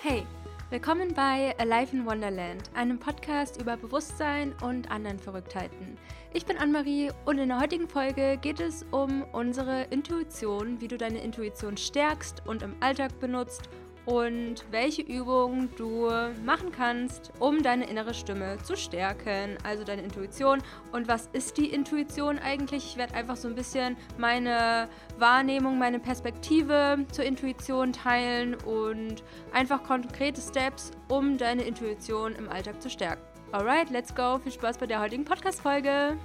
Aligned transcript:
Hey, 0.00 0.24
willkommen 0.70 1.12
bei 1.12 1.58
Alive 1.58 1.96
in 1.96 2.06
Wonderland, 2.06 2.70
einem 2.72 3.00
Podcast 3.00 3.60
über 3.60 3.76
Bewusstsein 3.76 4.54
und 4.62 4.92
anderen 4.92 5.18
Verrücktheiten. 5.18 5.98
Ich 6.32 6.46
bin 6.46 6.56
Anne-Marie 6.56 7.10
und 7.24 7.38
in 7.38 7.48
der 7.48 7.58
heutigen 7.58 7.88
Folge 7.88 8.38
geht 8.40 8.60
es 8.60 8.86
um 8.92 9.24
unsere 9.32 9.82
Intuition, 9.90 10.80
wie 10.80 10.86
du 10.86 10.98
deine 10.98 11.18
Intuition 11.18 11.76
stärkst 11.76 12.46
und 12.46 12.62
im 12.62 12.76
Alltag 12.78 13.18
benutzt 13.18 13.68
und 14.08 14.64
welche 14.70 15.02
Übungen 15.02 15.68
du 15.76 16.08
machen 16.42 16.72
kannst, 16.72 17.30
um 17.40 17.62
deine 17.62 17.84
innere 17.90 18.14
Stimme 18.14 18.56
zu 18.62 18.74
stärken, 18.74 19.58
also 19.64 19.84
deine 19.84 20.00
Intuition. 20.00 20.62
Und 20.92 21.08
was 21.08 21.28
ist 21.34 21.58
die 21.58 21.66
Intuition 21.66 22.38
eigentlich? 22.38 22.86
Ich 22.86 22.96
werde 22.96 23.14
einfach 23.14 23.36
so 23.36 23.48
ein 23.48 23.54
bisschen 23.54 23.98
meine 24.16 24.88
Wahrnehmung, 25.18 25.78
meine 25.78 25.98
Perspektive 25.98 27.04
zur 27.12 27.24
Intuition 27.24 27.92
teilen 27.92 28.54
und 28.54 29.22
einfach 29.52 29.82
konkrete 29.82 30.40
Steps, 30.40 30.90
um 31.08 31.36
deine 31.36 31.62
Intuition 31.64 32.34
im 32.34 32.48
Alltag 32.48 32.80
zu 32.80 32.88
stärken. 32.88 33.22
Alright, 33.52 33.90
let's 33.90 34.14
go. 34.14 34.38
Viel 34.38 34.52
Spaß 34.52 34.78
bei 34.78 34.86
der 34.86 35.00
heutigen 35.00 35.26
Podcast-Folge. 35.26 36.16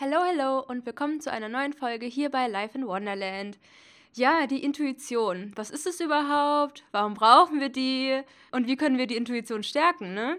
Hallo, 0.00 0.18
hallo 0.24 0.60
und 0.60 0.86
willkommen 0.86 1.20
zu 1.20 1.32
einer 1.32 1.48
neuen 1.48 1.72
Folge 1.72 2.06
hier 2.06 2.30
bei 2.30 2.46
Life 2.46 2.78
in 2.78 2.86
Wonderland. 2.86 3.58
Ja, 4.14 4.46
die 4.46 4.62
Intuition. 4.62 5.50
Was 5.56 5.70
ist 5.70 5.88
es 5.88 5.98
überhaupt? 5.98 6.84
Warum 6.92 7.14
brauchen 7.14 7.58
wir 7.58 7.68
die? 7.68 8.20
Und 8.52 8.68
wie 8.68 8.76
können 8.76 8.96
wir 8.96 9.08
die 9.08 9.16
Intuition 9.16 9.64
stärken, 9.64 10.14
ne? 10.14 10.36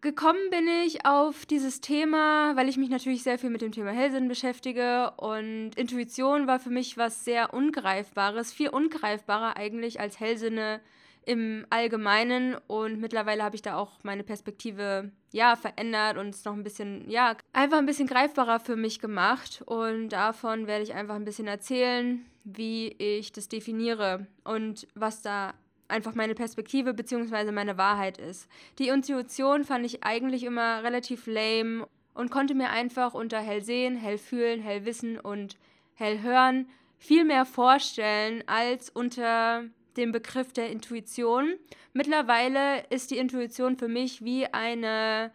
Gekommen 0.00 0.48
bin 0.50 0.66
ich 0.66 1.04
auf 1.04 1.44
dieses 1.44 1.82
Thema, 1.82 2.56
weil 2.56 2.70
ich 2.70 2.78
mich 2.78 2.88
natürlich 2.88 3.22
sehr 3.22 3.38
viel 3.38 3.50
mit 3.50 3.60
dem 3.60 3.72
Thema 3.72 3.90
Hellsinn 3.90 4.28
beschäftige 4.28 5.10
und 5.18 5.72
Intuition 5.76 6.46
war 6.46 6.58
für 6.58 6.70
mich 6.70 6.96
was 6.96 7.22
sehr 7.22 7.52
Ungreifbares, 7.52 8.50
viel 8.50 8.70
ungreifbarer 8.70 9.58
eigentlich 9.58 10.00
als 10.00 10.20
Hellsinne 10.20 10.80
im 11.26 11.66
Allgemeinen 11.70 12.56
und 12.68 13.00
mittlerweile 13.00 13.42
habe 13.42 13.56
ich 13.56 13.62
da 13.62 13.76
auch 13.76 13.98
meine 14.04 14.22
Perspektive 14.22 15.10
ja 15.32 15.56
verändert 15.56 16.16
und 16.18 16.28
es 16.28 16.44
noch 16.44 16.54
ein 16.54 16.62
bisschen 16.62 17.10
ja 17.10 17.36
einfach 17.52 17.78
ein 17.78 17.86
bisschen 17.86 18.06
greifbarer 18.06 18.60
für 18.60 18.76
mich 18.76 19.00
gemacht 19.00 19.62
und 19.66 20.10
davon 20.10 20.68
werde 20.68 20.84
ich 20.84 20.94
einfach 20.94 21.16
ein 21.16 21.24
bisschen 21.24 21.48
erzählen, 21.48 22.24
wie 22.44 22.94
ich 22.98 23.32
das 23.32 23.48
definiere 23.48 24.28
und 24.44 24.86
was 24.94 25.20
da 25.20 25.52
einfach 25.88 26.14
meine 26.14 26.34
Perspektive 26.34 26.94
bzw. 26.94 27.50
meine 27.50 27.76
Wahrheit 27.76 28.18
ist. 28.18 28.48
Die 28.78 28.88
Intuition 28.88 29.64
fand 29.64 29.84
ich 29.84 30.04
eigentlich 30.04 30.44
immer 30.44 30.84
relativ 30.84 31.26
lame 31.26 31.88
und 32.14 32.30
konnte 32.30 32.54
mir 32.54 32.70
einfach 32.70 33.14
unter 33.14 33.40
hell 33.40 33.62
sehen, 33.62 33.96
hell 33.96 34.18
fühlen, 34.18 34.60
hell 34.60 34.84
wissen 34.84 35.18
und 35.18 35.56
hell 35.94 36.22
hören 36.22 36.68
viel 36.98 37.24
mehr 37.24 37.44
vorstellen 37.44 38.42
als 38.46 38.90
unter 38.90 39.64
den 39.96 40.12
Begriff 40.12 40.52
der 40.52 40.70
Intuition. 40.70 41.54
Mittlerweile 41.92 42.84
ist 42.90 43.10
die 43.10 43.18
Intuition 43.18 43.76
für 43.76 43.88
mich 43.88 44.24
wie 44.24 44.46
eine, 44.46 45.32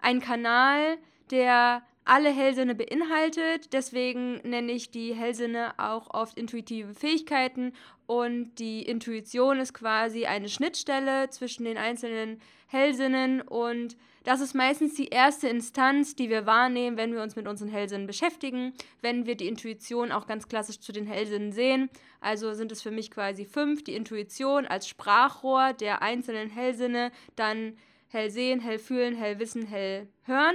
ein 0.00 0.20
Kanal, 0.20 0.98
der 1.30 1.82
alle 2.04 2.30
Hellsinne 2.30 2.74
beinhaltet. 2.74 3.72
Deswegen 3.72 4.40
nenne 4.48 4.72
ich 4.72 4.90
die 4.90 5.14
Hellsinne 5.14 5.74
auch 5.78 6.12
oft 6.12 6.38
intuitive 6.38 6.94
Fähigkeiten 6.94 7.72
und 8.06 8.58
die 8.58 8.82
Intuition 8.82 9.58
ist 9.58 9.74
quasi 9.74 10.26
eine 10.26 10.48
Schnittstelle 10.48 11.30
zwischen 11.30 11.64
den 11.64 11.78
einzelnen 11.78 12.40
Hellsinnen 12.66 13.40
und 13.40 13.96
das 14.24 14.40
ist 14.40 14.54
meistens 14.54 14.94
die 14.94 15.08
erste 15.08 15.48
Instanz, 15.48 16.14
die 16.14 16.30
wir 16.30 16.46
wahrnehmen, 16.46 16.96
wenn 16.96 17.12
wir 17.12 17.22
uns 17.22 17.34
mit 17.34 17.48
unseren 17.48 17.68
Hellsinnen 17.68 18.06
beschäftigen, 18.06 18.72
wenn 19.00 19.26
wir 19.26 19.34
die 19.34 19.48
Intuition 19.48 20.12
auch 20.12 20.26
ganz 20.26 20.46
klassisch 20.46 20.78
zu 20.78 20.92
den 20.92 21.06
Hellsinnen 21.06 21.52
sehen. 21.52 21.90
Also 22.20 22.54
sind 22.54 22.70
es 22.70 22.82
für 22.82 22.92
mich 22.92 23.10
quasi 23.10 23.44
fünf, 23.44 23.82
die 23.82 23.94
Intuition 23.94 24.66
als 24.66 24.86
Sprachrohr 24.88 25.72
der 25.72 26.02
einzelnen 26.02 26.50
Hellsinne, 26.50 27.10
dann 27.34 27.76
hell 28.08 28.30
sehen, 28.30 28.60
hell 28.60 28.78
fühlen, 28.78 29.16
hell 29.16 29.38
wissen, 29.38 29.66
hell 29.66 30.08
hören. 30.22 30.54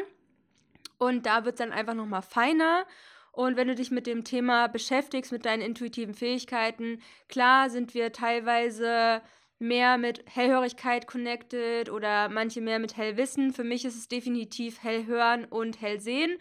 Und 0.98 1.26
da 1.26 1.46
wird 1.46 1.56
es 1.56 1.60
dann 1.60 1.72
einfach 1.72 1.94
nochmal 1.94 2.22
feiner. 2.22 2.86
Und 3.32 3.56
wenn 3.56 3.68
du 3.68 3.76
dich 3.76 3.92
mit 3.92 4.08
dem 4.08 4.24
Thema 4.24 4.68
beschäftigst, 4.68 5.32
mit 5.32 5.46
deinen 5.46 5.62
intuitiven 5.62 6.16
Fähigkeiten, 6.16 7.02
klar 7.30 7.70
sind 7.70 7.94
wir 7.94 8.12
teilweise 8.12 9.22
mehr 9.60 9.98
mit 9.98 10.24
Hellhörigkeit 10.28 11.08
connected 11.08 11.90
oder 11.90 12.30
manche 12.30 12.62
mehr 12.62 12.80
mit 12.80 12.98
Hellwissen. 12.98 13.54
Für 13.54 13.64
mich 13.64 13.86
ist 13.86 13.96
es 13.96 14.08
definitiv 14.08 14.82
Hellhören 14.84 15.46
und 15.46 15.82
Hellsehen. 15.82 16.38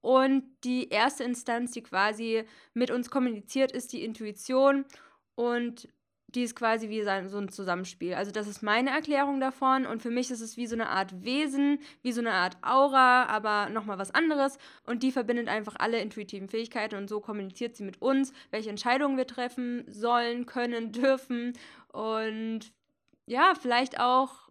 Und 0.00 0.44
die 0.64 0.88
erste 0.88 1.24
Instanz, 1.24 1.72
die 1.72 1.82
quasi 1.82 2.44
mit 2.74 2.90
uns 2.90 3.10
kommuniziert, 3.10 3.72
ist 3.72 3.92
die 3.92 4.02
Intuition. 4.04 4.84
Und 5.34 5.88
die 6.34 6.42
ist 6.42 6.54
quasi 6.54 6.88
wie 6.88 7.02
so 7.02 7.38
ein 7.38 7.48
Zusammenspiel. 7.48 8.14
Also 8.14 8.30
das 8.30 8.46
ist 8.46 8.62
meine 8.62 8.90
Erklärung 8.90 9.40
davon 9.40 9.86
und 9.86 10.02
für 10.02 10.10
mich 10.10 10.30
ist 10.30 10.40
es 10.40 10.56
wie 10.56 10.66
so 10.66 10.74
eine 10.74 10.88
Art 10.88 11.24
Wesen, 11.24 11.78
wie 12.02 12.12
so 12.12 12.20
eine 12.20 12.32
Art 12.32 12.56
Aura, 12.62 13.24
aber 13.26 13.68
nochmal 13.70 13.98
was 13.98 14.12
anderes 14.12 14.58
und 14.84 15.02
die 15.02 15.12
verbindet 15.12 15.48
einfach 15.48 15.76
alle 15.78 16.00
intuitiven 16.00 16.48
Fähigkeiten 16.48 16.96
und 16.96 17.08
so 17.08 17.20
kommuniziert 17.20 17.76
sie 17.76 17.84
mit 17.84 18.00
uns, 18.00 18.32
welche 18.50 18.70
Entscheidungen 18.70 19.16
wir 19.16 19.26
treffen 19.26 19.84
sollen, 19.88 20.46
können, 20.46 20.92
dürfen 20.92 21.52
und 21.92 22.72
ja, 23.26 23.54
vielleicht 23.54 24.00
auch, 24.00 24.50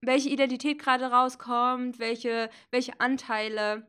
welche 0.00 0.28
Identität 0.28 0.78
gerade 0.78 1.06
rauskommt, 1.06 1.98
welche, 1.98 2.50
welche 2.70 3.00
Anteile. 3.00 3.86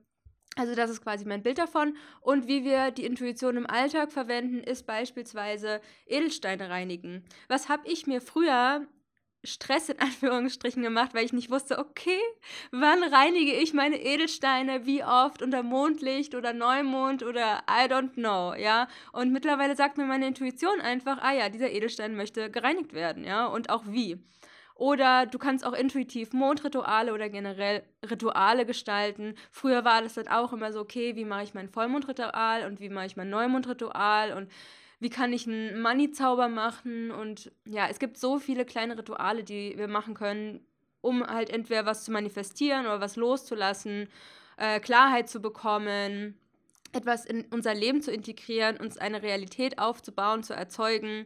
Also 0.59 0.75
das 0.75 0.90
ist 0.90 1.02
quasi 1.02 1.24
mein 1.24 1.42
Bild 1.42 1.58
davon. 1.58 1.96
Und 2.20 2.50
wie 2.50 2.66
wir 2.66 2.92
die 2.92 3.06
Intuition 3.06 3.56
im 3.56 3.66
Alltag 3.66 4.12
verwenden, 4.12 4.59
ist 4.59 4.86
beispielsweise 4.86 5.80
Edelsteine 6.06 6.70
reinigen. 6.70 7.24
Was 7.47 7.70
habe 7.70 7.88
ich 7.88 8.08
mir 8.08 8.20
früher 8.20 8.86
Stress 9.46 9.88
in 9.88 10.00
Anführungsstrichen 10.02 10.84
gemacht, 10.84 11.14
weil 11.14 11.24
ich 11.24 11.31
nicht 11.31 11.50
wusste, 11.50 11.80
okay, 11.80 12.20
wann 12.72 13.02
reinige 13.03 13.53
ich 13.53 13.74
meine 13.74 14.02
Edelsteine, 14.03 14.86
wie 14.86 15.02
oft 15.02 15.42
unter 15.42 15.64
Mondlicht 15.64 16.36
oder 16.36 16.52
Neumond 16.52 17.24
oder 17.24 17.64
I 17.70 17.90
don't 17.90 18.16
know, 18.16 18.53
ja. 18.53 18.90
Und 19.14 19.31
mittlerweile 19.31 19.78
sagt 19.78 19.97
mir 19.97 20.03
meine 20.03 20.28
Intuition 20.28 20.81
einfach, 20.81 21.20
ah 21.22 21.31
ja, 21.31 21.47
dieser 21.47 21.72
Edelstein 21.72 22.18
möchte 22.18 22.52
gereinigt 22.52 22.91
werden, 22.91 23.24
ja, 23.24 23.46
und 23.46 23.70
auch 23.70 23.84
wie. 23.88 24.22
Oder 24.79 25.25
du 25.25 25.38
kannst 25.38 25.66
auch 25.66 25.73
intuitiv 25.73 26.31
Mondrituale 26.31 27.13
oder 27.13 27.28
generell 27.28 27.84
Rituale 28.09 28.66
gestalten. 28.66 29.35
Früher 29.51 29.84
war 29.84 30.01
das 30.01 30.13
dann 30.13 30.29
auch 30.29 30.53
immer 30.53 30.72
so, 30.72 30.79
okay, 30.79 31.17
wie 31.17 31.25
mache 31.25 31.44
ich 31.44 31.53
mein 31.53 31.67
Vollmondritual 31.67 32.66
und 32.66 32.79
wie 32.79 32.88
mache 32.88 33.07
ich 33.07 33.17
mein 33.17 33.29
Neumondritual 33.29 34.31
und 34.31 34.50
wie 35.01 35.09
kann 35.09 35.34
ich 35.34 35.45
einen 35.47 35.81
Money-Zauber 35.81 36.47
machen 36.47 37.12
und 37.12 37.51
ja, 37.66 37.88
es 37.90 38.00
gibt 38.00 38.17
so 38.17 38.40
viele 38.40 38.63
kleine 38.63 38.97
Rituale, 38.97 39.44
die 39.44 39.78
wir 39.78 39.90
machen 39.90 40.13
können, 40.13 40.66
um 41.01 41.28
halt 41.28 41.50
entweder 41.50 41.85
was 41.85 42.06
zu 42.06 42.11
manifestieren 42.11 42.85
oder 42.85 43.01
was 43.01 43.17
loszulassen, 43.17 44.07
äh, 44.56 44.79
Klarheit 44.79 45.28
zu 45.28 45.41
bekommen, 45.41 46.40
etwas 46.94 47.25
in 47.25 47.47
unser 47.51 47.73
Leben 47.73 48.01
zu 48.01 48.13
integrieren, 48.13 48.78
uns 48.78 48.97
eine 48.97 49.23
Realität 49.23 49.78
aufzubauen, 49.78 50.41
zu 50.41 50.53
erzeugen. 50.53 51.25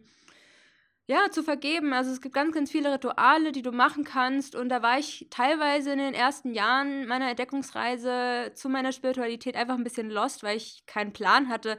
Ja, 1.06 1.30
zu 1.32 1.44
vergeben. 1.44 1.92
Also 1.94 2.12
es 2.12 2.22
gibt 2.22 2.34
ganz, 2.34 2.54
ganz 2.54 2.72
viele 2.72 2.94
Rituale, 2.94 3.52
die 3.52 3.62
du 3.62 3.72
machen 3.72 4.06
kannst. 4.06 4.56
Und 4.56 4.70
da 4.70 4.82
war 4.82 5.00
ich 5.00 5.28
teilweise 5.30 5.92
in 5.92 5.98
den 6.00 6.14
ersten 6.14 6.54
Jahren 6.54 7.08
meiner 7.08 7.30
Entdeckungsreise 7.30 8.52
zu 8.54 8.70
meiner 8.70 8.94
Spiritualität 8.94 9.56
einfach 9.58 9.76
ein 9.76 9.84
bisschen 9.84 10.10
lost, 10.10 10.44
weil 10.44 10.56
ich 10.56 10.86
keinen 10.86 11.12
Plan 11.12 11.50
hatte, 11.50 11.78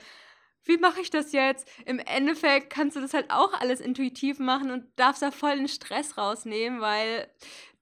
wie 0.65 0.79
mache 0.79 1.01
ich 1.01 1.11
das 1.11 1.33
jetzt? 1.33 1.69
Im 1.87 1.99
Endeffekt 1.99 2.71
kannst 2.71 2.97
du 2.97 3.01
das 3.01 3.15
halt 3.15 3.31
auch 3.31 3.53
alles 3.61 3.81
intuitiv 3.81 4.39
machen 4.39 4.71
und 4.71 4.87
darfst 4.97 5.23
da 5.23 5.31
voll 5.31 5.57
den 5.57 5.69
Stress 5.69 6.17
rausnehmen, 6.19 6.81
weil 6.81 7.29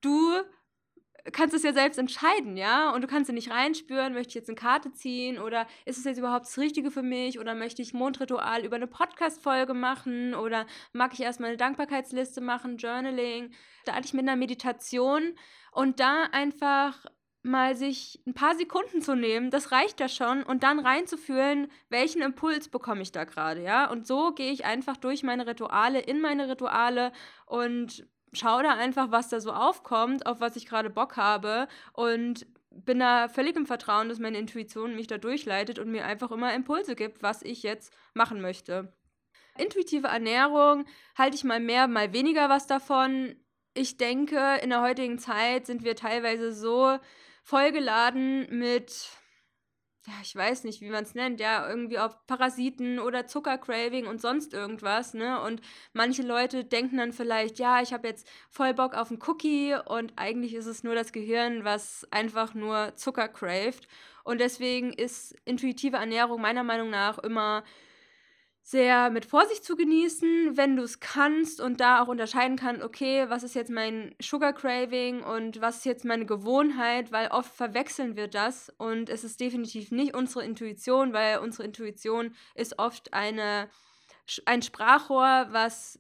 du 0.01 0.43
kannst 1.31 1.55
es 1.55 1.63
ja 1.63 1.73
selbst 1.73 1.99
entscheiden, 1.99 2.57
ja? 2.57 2.91
Und 2.91 3.03
du 3.03 3.07
kannst 3.07 3.29
ja 3.29 3.35
nicht 3.35 3.51
reinspüren, 3.51 4.15
möchte 4.15 4.31
ich 4.31 4.35
jetzt 4.35 4.49
eine 4.49 4.57
Karte 4.57 4.93
ziehen 4.93 5.39
oder 5.39 5.67
ist 5.85 5.99
es 5.99 6.05
jetzt 6.05 6.19
überhaupt 6.19 6.47
das 6.47 6.59
Richtige 6.59 6.91
für 6.91 7.03
mich 7.03 7.39
oder 7.39 7.55
möchte 7.55 7.83
ich 7.83 7.95
Mondritual 7.95 8.65
über 8.65 8.77
eine 8.77 8.89
Podcast-Folge 8.89 9.75
machen 9.75 10.35
oder 10.35 10.67
mag 10.93 11.13
ich 11.13 11.21
erstmal 11.21 11.51
eine 11.51 11.59
Dankbarkeitsliste 11.59 12.41
machen, 12.41 12.77
Journaling, 12.77 13.53
da 13.85 13.95
hatte 13.95 14.07
ich 14.07 14.15
mit 14.15 14.23
einer 14.23 14.37
Meditation 14.37 15.35
und 15.71 16.01
da 16.01 16.25
einfach 16.33 17.07
mal 17.45 17.75
sich 17.75 18.23
ein 18.27 18.35
paar 18.35 18.55
Sekunden 18.55 19.03
zu 19.03 19.17
nehmen, 19.17 19.51
das 19.51 19.73
reicht 19.73 19.99
ja 20.01 20.09
schon, 20.09 20.45
und 20.45 20.63
dann 20.63 20.79
reinzufühlen, 20.79 21.69
welchen 21.89 22.23
Impuls 22.23 22.69
bekomme 22.69 23.03
ich 23.03 23.11
da 23.11 23.25
gerade, 23.25 23.63
ja? 23.63 23.91
Und 23.91 24.07
so 24.07 24.33
gehe 24.33 24.53
ich 24.53 24.65
einfach 24.65 24.97
durch 24.97 25.23
meine 25.23 25.47
Rituale, 25.47 26.01
in 26.01 26.21
meine 26.21 26.49
Rituale 26.49 27.13
und 27.47 28.07
schaue 28.33 28.63
da 28.63 28.75
einfach, 28.75 29.11
was 29.11 29.29
da 29.29 29.41
so 29.41 29.53
aufkommt, 29.53 30.27
auf 30.27 30.41
was 30.41 30.57
ich 30.57 30.67
gerade 30.67 30.91
Bock 30.91 31.17
habe 31.17 31.69
und 31.93 32.47
bin 32.71 32.99
da 32.99 33.29
völlig 33.29 33.57
im 33.57 33.67
Vertrauen, 33.67 34.09
dass 34.09 34.19
meine 34.19 34.39
Intuition 34.39 34.97
mich 34.97 35.07
da 35.07 35.19
durchleitet 35.19 35.79
und 35.79 35.91
mir 35.91 36.05
einfach 36.05 36.31
immer 36.31 36.55
Impulse 36.55 36.97
gibt, 36.97 37.23
was 37.23 37.43
ich 37.43 37.63
jetzt 37.63 37.93
machen 38.15 38.41
möchte. 38.41 38.93
Intuitive 39.59 40.09
Ernährung 40.09 40.87
halte 41.17 41.37
ich 41.37 41.45
mal 41.45 41.61
mehr, 41.61 41.87
mal 41.87 42.13
weniger 42.13 42.49
was 42.49 42.67
davon. 42.67 43.37
Ich 43.75 43.99
denke, 43.99 44.59
in 44.63 44.71
der 44.71 44.83
heutigen 44.83 45.19
Zeit 45.19 45.67
sind 45.67 45.85
wir 45.85 45.95
teilweise 45.97 46.53
so 46.53 46.99
vollgeladen 47.43 48.47
mit 48.51 49.11
ja, 50.07 50.15
ich 50.23 50.35
weiß 50.35 50.65
nicht, 50.65 50.81
wie 50.81 50.91
man 50.91 51.05
es 51.05 51.15
nennt, 51.15 51.39
ja, 51.39 51.69
irgendwie 51.69 51.99
auf 51.99 52.27
Parasiten 52.27 52.99
oder 52.99 53.27
Zuckercraving 53.29 54.07
und 54.07 54.21
sonst 54.21 54.53
irgendwas, 54.53 55.15
ne? 55.15 55.41
Und 55.41 55.61
manche 55.93 56.23
Leute 56.23 56.65
denken 56.65 56.97
dann 56.97 57.13
vielleicht, 57.13 57.61
ja, 57.61 57.81
ich 57.81 57.93
habe 57.93 58.09
jetzt 58.09 58.29
voll 58.51 58.75
Bock 58.75 58.95
auf 58.95 59.11
einen 59.11 59.23
Cookie 59.27 59.77
und 59.87 60.13
eigentlich 60.17 60.55
ist 60.55 60.67
es 60.67 60.83
nur 60.83 60.97
das 60.97 61.13
Gehirn, 61.13 61.65
was 61.65 62.07
einfach 62.11 62.55
nur 62.55 62.97
Zucker 62.97 63.29
craved. 63.29 63.87
Und 64.25 64.41
deswegen 64.41 64.93
ist 64.93 65.37
intuitive 65.45 65.97
Ernährung 65.97 66.41
meiner 66.41 66.65
Meinung 66.65 66.91
nach 66.91 67.19
immer 67.19 67.63
sehr 68.63 69.11
mit 69.11 69.27
Vorsicht 69.27 69.65
zu 69.65 69.77
genießen, 69.77 70.57
wenn 70.57 70.77
du 70.77 70.85
es 70.85 71.01
kannst 71.01 71.61
und 71.61 71.81
da 71.81 72.01
auch 72.01 72.09
unterscheiden 72.09 72.57
kannst, 72.57 72.83
okay, 72.83 73.29
was 73.29 73.43
ist 73.43 73.55
jetzt 73.55 73.71
mein 73.71 74.15
Sugar 74.21 74.53
Craving 74.53 75.23
und 75.23 75.61
was 75.61 75.79
ist 75.79 75.85
jetzt 75.85 76.05
meine 76.05 76.27
Gewohnheit, 76.27 77.11
weil 77.11 77.29
oft 77.29 77.53
verwechseln 77.53 78.17
wir 78.17 78.29
das 78.29 78.73
und 78.79 79.09
es 79.09 79.25
ist 79.25 79.41
definitiv 79.41 79.91
nicht 79.91 80.15
unsere 80.15 80.45
Intuition, 80.45 81.13
weil 81.13 81.39
unsere 81.39 81.65
Intuition 81.65 82.35
ist 82.55 82.79
oft 82.79 83.13
eine, 83.13 83.69
ein 84.47 84.63
Sprachrohr, 84.63 85.49
was 85.51 85.99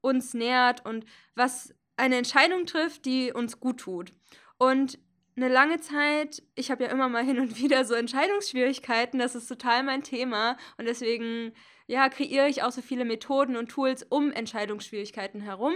uns 0.00 0.32
nährt 0.32 0.86
und 0.86 1.04
was 1.34 1.74
eine 1.98 2.16
Entscheidung 2.16 2.64
trifft, 2.64 3.04
die 3.04 3.32
uns 3.32 3.60
gut 3.60 3.80
tut. 3.80 4.14
Und 4.56 4.98
eine 5.38 5.52
lange 5.52 5.80
Zeit, 5.80 6.42
ich 6.56 6.70
habe 6.70 6.84
ja 6.84 6.90
immer 6.90 7.08
mal 7.08 7.24
hin 7.24 7.38
und 7.38 7.58
wieder 7.58 7.84
so 7.84 7.94
Entscheidungsschwierigkeiten, 7.94 9.18
das 9.18 9.34
ist 9.34 9.46
total 9.46 9.84
mein 9.84 10.02
Thema 10.02 10.56
und 10.76 10.86
deswegen 10.86 11.52
ja, 11.86 12.08
kreiere 12.08 12.48
ich 12.48 12.62
auch 12.62 12.72
so 12.72 12.82
viele 12.82 13.04
Methoden 13.04 13.56
und 13.56 13.68
Tools 13.68 14.02
um 14.02 14.32
Entscheidungsschwierigkeiten 14.32 15.40
herum, 15.40 15.74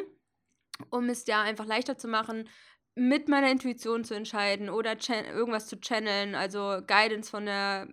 um 0.90 1.08
es 1.08 1.26
ja 1.26 1.42
einfach 1.42 1.64
leichter 1.64 1.96
zu 1.96 2.08
machen, 2.08 2.48
mit 2.94 3.28
meiner 3.28 3.50
Intuition 3.50 4.04
zu 4.04 4.14
entscheiden 4.14 4.68
oder 4.68 4.96
irgendwas 5.08 5.68
zu 5.68 5.80
channeln, 5.80 6.34
also 6.34 6.80
Guidance 6.86 7.30
von 7.30 7.46
der 7.46 7.88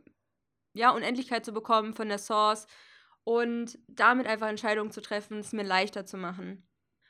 ja, 0.74 0.89
Unendlichkeit 0.89 1.45
zu 1.45 1.54
bekommen, 1.54 1.94
von 1.94 2.10
der 2.10 2.18
Source 2.18 2.65
und 3.24 3.77
damit 3.88 4.27
einfach 4.27 4.48
Entscheidungen 4.48 4.92
zu 4.92 5.01
treffen, 5.01 5.38
es 5.38 5.54
mir 5.54 5.63
leichter 5.63 6.06
zu 6.06 6.18
machen. 6.18 6.68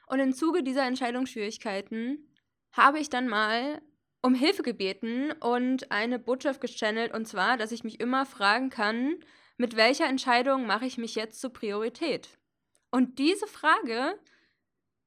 Und 0.07 0.19
im 0.19 0.33
Zuge 0.33 0.63
dieser 0.63 0.85
Entscheidungsschwierigkeiten 0.85 2.35
habe 2.73 3.00
ich 3.00 3.09
dann 3.09 3.27
mal 3.27 3.81
um 4.21 4.33
Hilfe 4.33 4.63
gebeten 4.63 5.31
und 5.39 5.92
eine 5.92 6.19
Botschaft 6.19 6.62
gechannelt, 6.62 7.13
und 7.13 7.27
zwar, 7.27 7.57
dass 7.57 7.71
ich 7.71 7.83
mich 7.83 8.00
immer 8.00 8.25
fragen 8.25 8.69
kann, 8.69 9.16
mit 9.57 9.75
welcher 9.75 10.06
Entscheidung 10.06 10.66
mache 10.66 10.86
ich 10.86 10.98
mich 10.98 11.16
jetzt 11.16 11.39
zur 11.42 11.51
Priorität? 11.51 12.30
Und 12.92 13.19
diese 13.19 13.48
Frage 13.48 14.18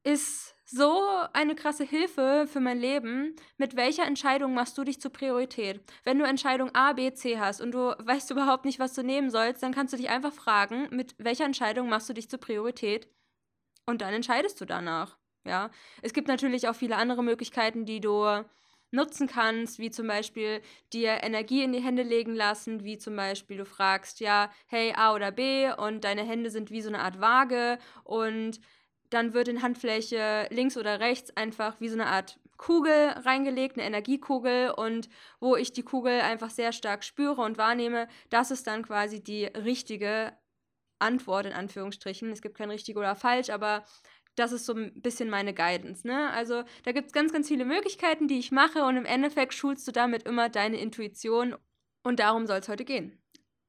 ist 0.05 0.55
so 0.64 1.03
eine 1.32 1.55
krasse 1.55 1.85
Hilfe 1.85 2.47
für 2.50 2.61
mein 2.61 2.79
Leben. 2.79 3.37
Mit 3.56 3.76
welcher 3.76 4.05
Entscheidung 4.05 4.55
machst 4.55 4.76
du 4.79 4.85
dich 4.85 5.00
zur 5.00 5.12
Priorität? 5.12 5.81
Wenn 6.05 6.19
du 6.19 6.25
Entscheidung 6.25 6.75
A, 6.75 6.93
B, 6.93 7.12
C 7.12 7.38
hast 7.38 7.61
und 7.61 7.73
du 7.73 7.94
weißt 7.99 8.31
überhaupt 8.31 8.65
nicht, 8.65 8.79
was 8.79 8.94
du 8.94 9.03
nehmen 9.03 9.31
sollst, 9.31 9.62
dann 9.62 9.75
kannst 9.75 9.93
du 9.93 9.97
dich 9.97 10.08
einfach 10.08 10.32
fragen, 10.32 10.88
mit 10.91 11.15
welcher 11.19 11.44
Entscheidung 11.44 11.88
machst 11.88 12.08
du 12.08 12.15
dich 12.15 12.31
zur 12.31 12.41
Priorität? 12.41 13.08
Und 13.87 14.00
dann 14.00 14.15
entscheidest 14.15 14.61
du 14.61 14.65
danach. 14.65 15.19
Ja, 15.44 15.70
es 16.03 16.12
gibt 16.12 16.29
natürlich 16.29 16.69
auch 16.69 16.75
viele 16.75 16.97
andere 16.97 17.23
Möglichkeiten, 17.23 17.85
die 17.85 18.00
du 18.00 18.44
nutzen 18.93 19.27
kannst, 19.27 19.79
wie 19.79 19.91
zum 19.91 20.06
Beispiel 20.06 20.62
dir 20.93 21.23
Energie 21.23 21.62
in 21.65 21.73
die 21.73 21.81
Hände 21.81 22.03
legen 22.03 22.35
lassen, 22.35 22.85
wie 22.85 22.99
zum 22.99 23.17
Beispiel 23.17 23.56
du 23.56 23.65
fragst, 23.65 24.21
ja, 24.21 24.50
hey, 24.67 24.93
A 24.97 25.15
oder 25.15 25.33
B 25.33 25.71
und 25.73 26.05
deine 26.05 26.23
Hände 26.23 26.50
sind 26.50 26.71
wie 26.71 26.83
so 26.83 26.89
eine 26.89 27.00
Art 27.00 27.21
Waage 27.21 27.79
und 28.05 28.61
dann 29.11 29.35
wird 29.35 29.49
in 29.49 29.62
Handfläche 29.62 30.47
links 30.50 30.77
oder 30.77 31.00
rechts 31.00 31.37
einfach 31.37 31.81
wie 31.81 31.89
so 31.89 31.94
eine 31.94 32.06
Art 32.06 32.39
Kugel 32.56 33.09
reingelegt, 33.25 33.77
eine 33.77 33.87
Energiekugel 33.87 34.71
und 34.71 35.09
wo 35.41 35.56
ich 35.56 35.73
die 35.73 35.83
Kugel 35.83 36.21
einfach 36.21 36.50
sehr 36.50 36.73
stark 36.73 37.03
spüre 37.03 37.43
und 37.43 37.59
wahrnehme, 37.59 38.09
das 38.31 38.50
ist 38.50 38.67
dann 38.67 38.85
quasi 38.85 39.23
die 39.23 39.47
richtige 39.47 40.33
Antwort 41.00 41.47
in 41.47 41.53
Anführungsstrichen. 41.53 42.31
Es 42.31 42.43
gibt 42.43 42.56
kein 42.56 42.71
richtig 42.71 42.97
oder 42.97 43.17
falsch, 43.17 43.50
aber 43.50 43.85
das 44.37 44.52
ist 44.52 44.67
so 44.67 44.75
ein 44.75 44.93
bisschen 45.00 45.29
meine 45.31 45.55
Guidance. 45.55 46.06
Ne? 46.06 46.31
Also 46.31 46.64
da 46.84 46.93
gibt 46.93 47.08
es 47.08 47.12
ganz, 47.12 47.32
ganz 47.32 47.49
viele 47.49 47.64
Möglichkeiten, 47.64 48.29
die 48.29 48.38
ich 48.38 48.52
mache 48.52 48.84
und 48.84 48.96
im 48.96 49.05
Endeffekt 49.05 49.55
schulst 49.55 49.87
du 49.87 49.93
damit 49.93 50.25
immer 50.25 50.49
deine 50.49 50.81
Intuition 50.81 51.56
und 52.02 52.19
darum 52.19 52.46
soll 52.46 52.58
es 52.58 52.69
heute 52.69 52.84
gehen. 52.84 53.19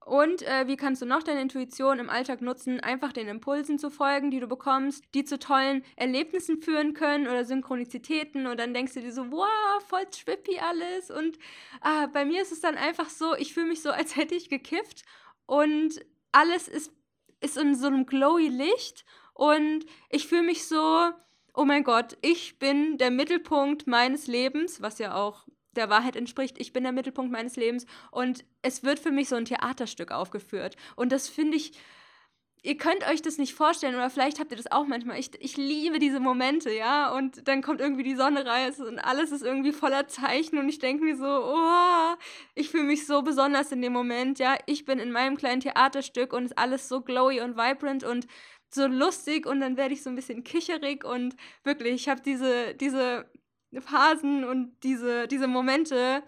Und 0.05 0.41
äh, 0.41 0.67
wie 0.67 0.75
kannst 0.75 1.01
du 1.01 1.05
noch 1.05 1.23
deine 1.23 1.41
Intuition 1.41 1.99
im 1.99 2.09
Alltag 2.09 2.41
nutzen, 2.41 2.81
einfach 2.81 3.13
den 3.13 3.29
Impulsen 3.29 3.79
zu 3.79 3.89
folgen, 3.89 4.31
die 4.31 4.41
du 4.41 4.47
bekommst, 4.47 5.05
die 5.13 5.23
zu 5.23 5.39
tollen 5.39 5.83
Erlebnissen 5.95 6.61
führen 6.61 6.93
können 6.93 7.27
oder 7.27 7.45
Synchronizitäten 7.45 8.47
und 8.47 8.59
dann 8.59 8.73
denkst 8.73 8.95
du 8.95 9.01
dir 9.01 9.13
so, 9.13 9.31
wow, 9.31 9.81
voll 9.87 10.05
trippy 10.11 10.59
alles 10.59 11.09
und 11.09 11.39
ah, 11.79 12.07
bei 12.07 12.25
mir 12.25 12.41
ist 12.41 12.51
es 12.51 12.59
dann 12.59 12.75
einfach 12.75 13.09
so, 13.09 13.33
ich 13.35 13.53
fühle 13.53 13.67
mich 13.67 13.81
so, 13.81 13.91
als 13.91 14.17
hätte 14.17 14.35
ich 14.35 14.49
gekifft 14.49 15.03
und 15.45 16.05
alles 16.33 16.67
ist, 16.67 16.91
ist 17.39 17.57
in 17.57 17.73
so 17.73 17.87
einem 17.87 18.05
glowy 18.05 18.49
Licht 18.49 19.05
und 19.33 19.85
ich 20.09 20.27
fühle 20.27 20.43
mich 20.43 20.67
so, 20.67 21.11
oh 21.53 21.65
mein 21.65 21.83
Gott, 21.83 22.17
ich 22.21 22.59
bin 22.59 22.97
der 22.97 23.11
Mittelpunkt 23.11 23.87
meines 23.87 24.27
Lebens, 24.27 24.81
was 24.81 24.99
ja 24.99 25.15
auch 25.15 25.45
der 25.75 25.89
Wahrheit 25.89 26.15
entspricht. 26.15 26.59
Ich 26.59 26.73
bin 26.73 26.83
der 26.83 26.91
Mittelpunkt 26.91 27.31
meines 27.31 27.55
Lebens. 27.55 27.85
Und 28.11 28.45
es 28.61 28.83
wird 28.83 28.99
für 28.99 29.11
mich 29.11 29.29
so 29.29 29.35
ein 29.35 29.45
Theaterstück 29.45 30.11
aufgeführt. 30.11 30.75
Und 30.95 31.11
das 31.11 31.29
finde 31.29 31.57
ich 31.57 31.73
ihr 32.63 32.77
könnt 32.77 33.05
euch 33.07 33.21
das 33.21 33.37
nicht 33.37 33.53
vorstellen 33.53 33.95
oder 33.95 34.09
vielleicht 34.09 34.39
habt 34.39 34.51
ihr 34.51 34.57
das 34.57 34.71
auch 34.71 34.87
manchmal. 34.87 35.19
Ich, 35.19 35.31
ich 35.39 35.57
liebe 35.57 35.99
diese 35.99 36.21
Momente, 36.21 36.71
ja. 36.71 37.13
Und 37.13 37.47
dann 37.47 37.61
kommt 37.61 37.81
irgendwie 37.81 38.03
die 38.03 38.15
Sonne 38.15 38.45
rein 38.45 38.73
und 38.79 38.99
alles 38.99 39.31
ist 39.31 39.43
irgendwie 39.43 39.73
voller 39.73 40.07
Zeichen 40.07 40.57
und 40.57 40.69
ich 40.69 40.79
denke 40.79 41.03
mir 41.03 41.17
so, 41.17 41.25
oh, 41.25 42.15
ich 42.55 42.69
fühle 42.69 42.85
mich 42.85 43.05
so 43.05 43.21
besonders 43.21 43.71
in 43.73 43.81
dem 43.81 43.91
Moment, 43.91 44.39
ja. 44.39 44.57
Ich 44.65 44.85
bin 44.85 44.99
in 44.99 45.11
meinem 45.11 45.35
kleinen 45.35 45.59
Theaterstück 45.59 46.31
und 46.31 46.45
ist 46.45 46.57
alles 46.57 46.87
so 46.87 47.01
glowy 47.01 47.41
und 47.41 47.57
vibrant 47.57 48.05
und 48.05 48.27
so 48.69 48.87
lustig 48.87 49.45
und 49.45 49.59
dann 49.59 49.77
werde 49.77 49.93
ich 49.93 50.01
so 50.01 50.09
ein 50.09 50.15
bisschen 50.15 50.43
kicherig 50.43 51.03
und 51.03 51.35
wirklich, 51.63 51.93
ich 51.93 52.09
habe 52.09 52.21
diese, 52.21 52.73
diese 52.75 53.29
Phasen 53.81 54.45
und 54.45 54.75
diese, 54.83 55.27
diese 55.27 55.47
Momente, 55.47 56.23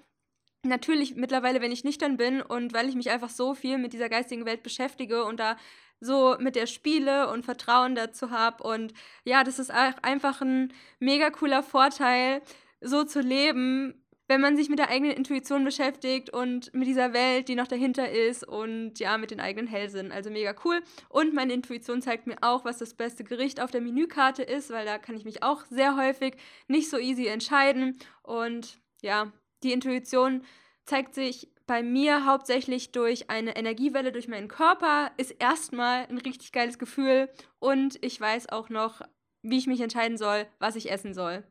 natürlich 0.63 1.15
mittlerweile, 1.15 1.61
wenn 1.61 1.71
ich 1.71 1.83
nüchtern 1.83 2.17
bin 2.17 2.41
und 2.41 2.73
weil 2.73 2.89
ich 2.89 2.95
mich 2.95 3.09
einfach 3.09 3.29
so 3.29 3.53
viel 3.53 3.77
mit 3.77 3.93
dieser 3.93 4.09
geistigen 4.09 4.45
Welt 4.45 4.63
beschäftige 4.63 5.23
und 5.23 5.39
da 5.39 5.57
so 6.05 6.37
mit 6.39 6.55
der 6.55 6.67
spiele 6.67 7.29
und 7.29 7.43
Vertrauen 7.43 7.95
dazu 7.95 8.31
habe. 8.31 8.63
Und 8.63 8.93
ja, 9.23 9.43
das 9.43 9.59
ist 9.59 9.71
einfach 9.71 10.41
ein 10.41 10.73
mega 10.99 11.29
cooler 11.29 11.63
Vorteil, 11.63 12.41
so 12.81 13.03
zu 13.03 13.21
leben, 13.21 14.05
wenn 14.27 14.41
man 14.41 14.57
sich 14.57 14.69
mit 14.69 14.79
der 14.79 14.89
eigenen 14.89 15.15
Intuition 15.15 15.63
beschäftigt 15.63 16.31
und 16.31 16.73
mit 16.73 16.87
dieser 16.87 17.13
Welt, 17.13 17.47
die 17.47 17.55
noch 17.55 17.67
dahinter 17.67 18.09
ist 18.09 18.47
und 18.47 18.99
ja, 18.99 19.17
mit 19.17 19.31
den 19.31 19.39
eigenen 19.39 19.67
Hellsinn. 19.67 20.11
Also 20.11 20.31
mega 20.31 20.55
cool. 20.63 20.81
Und 21.09 21.33
meine 21.33 21.53
Intuition 21.53 22.01
zeigt 22.01 22.25
mir 22.25 22.37
auch, 22.41 22.65
was 22.65 22.79
das 22.79 22.95
beste 22.95 23.23
Gericht 23.23 23.61
auf 23.61 23.71
der 23.71 23.81
Menükarte 23.81 24.41
ist, 24.41 24.71
weil 24.71 24.85
da 24.85 24.97
kann 24.97 25.15
ich 25.15 25.25
mich 25.25 25.43
auch 25.43 25.65
sehr 25.65 25.95
häufig 25.95 26.35
nicht 26.67 26.89
so 26.89 26.97
easy 26.97 27.27
entscheiden. 27.27 27.97
Und 28.23 28.79
ja, 29.01 29.31
die 29.61 29.73
Intuition 29.73 30.43
zeigt 30.85 31.13
sich 31.13 31.49
bei 31.67 31.81
mir 31.81 32.25
hauptsächlich 32.25 32.91
durch 32.91 33.29
eine 33.29 33.55
Energiewelle 33.55 34.11
durch 34.11 34.27
meinen 34.27 34.47
Körper, 34.47 35.11
ist 35.17 35.31
erstmal 35.39 36.05
ein 36.07 36.17
richtig 36.17 36.51
geiles 36.51 36.77
Gefühl 36.77 37.29
und 37.59 37.97
ich 38.03 38.19
weiß 38.19 38.49
auch 38.49 38.69
noch, 38.69 39.01
wie 39.41 39.57
ich 39.57 39.67
mich 39.67 39.81
entscheiden 39.81 40.17
soll, 40.17 40.45
was 40.59 40.75
ich 40.75 40.91
essen 40.91 41.13
soll. 41.13 41.43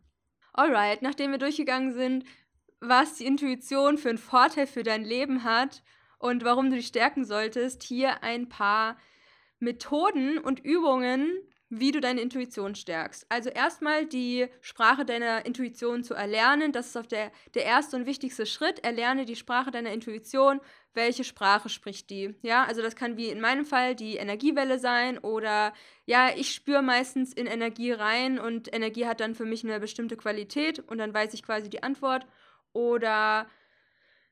Alright, 0.52 1.02
nachdem 1.02 1.32
wir 1.32 1.38
durchgegangen 1.38 1.92
sind, 1.92 2.24
was 2.80 3.14
die 3.14 3.26
Intuition 3.26 3.98
für 3.98 4.10
einen 4.10 4.18
Vorteil 4.18 4.66
für 4.66 4.82
dein 4.82 5.04
Leben 5.04 5.42
hat 5.42 5.82
und 6.18 6.44
warum 6.44 6.70
du 6.70 6.76
dich 6.76 6.86
stärken 6.86 7.24
solltest, 7.24 7.82
hier 7.82 8.22
ein 8.22 8.48
paar 8.48 8.96
Methoden 9.58 10.38
und 10.38 10.60
Übungen, 10.60 11.30
wie 11.80 11.92
du 11.92 12.00
deine 12.00 12.20
Intuition 12.20 12.74
stärkst. 12.74 13.26
Also 13.28 13.50
erstmal 13.50 14.06
die 14.06 14.48
Sprache 14.60 15.04
deiner 15.04 15.46
Intuition 15.46 16.04
zu 16.04 16.14
erlernen. 16.14 16.72
Das 16.72 16.88
ist 16.88 16.96
auf 16.96 17.06
der, 17.06 17.30
der 17.54 17.64
erste 17.64 17.96
und 17.96 18.06
wichtigste 18.06 18.46
Schritt. 18.46 18.84
Erlerne 18.84 19.24
die 19.24 19.36
Sprache 19.36 19.70
deiner 19.70 19.92
Intuition. 19.92 20.60
Welche 20.94 21.24
Sprache 21.24 21.68
spricht 21.68 22.10
die? 22.10 22.34
Ja, 22.42 22.64
also 22.64 22.80
das 22.80 22.94
kann 22.94 23.16
wie 23.16 23.28
in 23.28 23.40
meinem 23.40 23.66
Fall 23.66 23.96
die 23.96 24.16
Energiewelle 24.16 24.78
sein 24.78 25.18
oder 25.18 25.72
ja, 26.06 26.30
ich 26.36 26.52
spüre 26.52 26.82
meistens 26.82 27.32
in 27.32 27.46
Energie 27.46 27.90
rein 27.90 28.38
und 28.38 28.72
Energie 28.72 29.06
hat 29.06 29.20
dann 29.20 29.34
für 29.34 29.44
mich 29.44 29.64
eine 29.64 29.80
bestimmte 29.80 30.16
Qualität 30.16 30.78
und 30.78 30.98
dann 30.98 31.12
weiß 31.12 31.34
ich 31.34 31.42
quasi 31.42 31.68
die 31.68 31.82
Antwort. 31.82 32.26
Oder 32.72 33.48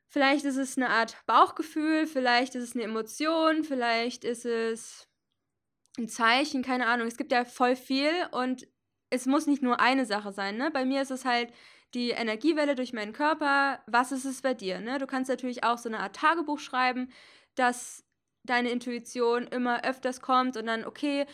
vielleicht 0.07 0.45
ist 0.45 0.57
es 0.57 0.77
eine 0.77 0.89
Art 0.89 1.17
Bauchgefühl, 1.25 2.07
vielleicht 2.07 2.55
ist 2.55 2.63
es 2.63 2.75
eine 2.75 2.83
Emotion, 2.83 3.63
vielleicht 3.65 4.23
ist 4.23 4.45
es 4.45 5.07
ein 5.97 6.09
Zeichen, 6.09 6.63
keine 6.63 6.87
Ahnung. 6.87 7.07
Es 7.07 7.17
gibt 7.17 7.31
ja 7.31 7.45
voll 7.45 7.75
viel 7.75 8.11
und 8.31 8.67
es 9.09 9.25
muss 9.25 9.45
nicht 9.45 9.61
nur 9.61 9.79
eine 9.79 10.05
Sache 10.05 10.31
sein. 10.31 10.57
Ne? 10.57 10.71
Bei 10.71 10.85
mir 10.85 11.01
ist 11.01 11.11
es 11.11 11.25
halt 11.25 11.53
die 11.93 12.09
Energiewelle 12.09 12.75
durch 12.75 12.93
meinen 12.93 13.13
Körper. 13.13 13.79
Was 13.85 14.11
ist 14.11 14.25
es 14.25 14.41
bei 14.41 14.53
dir? 14.53 14.79
Ne? 14.79 14.97
Du 14.97 15.05
kannst 15.05 15.29
natürlich 15.29 15.63
auch 15.63 15.77
so 15.77 15.89
eine 15.89 15.99
Art 15.99 16.15
Tagebuch 16.15 16.59
schreiben, 16.59 17.11
dass 17.55 18.03
deine 18.43 18.71
Intuition 18.71 19.47
immer 19.47 19.85
öfters 19.85 20.19
kommt 20.21 20.57
und 20.57 20.65
dann, 20.65 20.85
okay, 20.85 21.25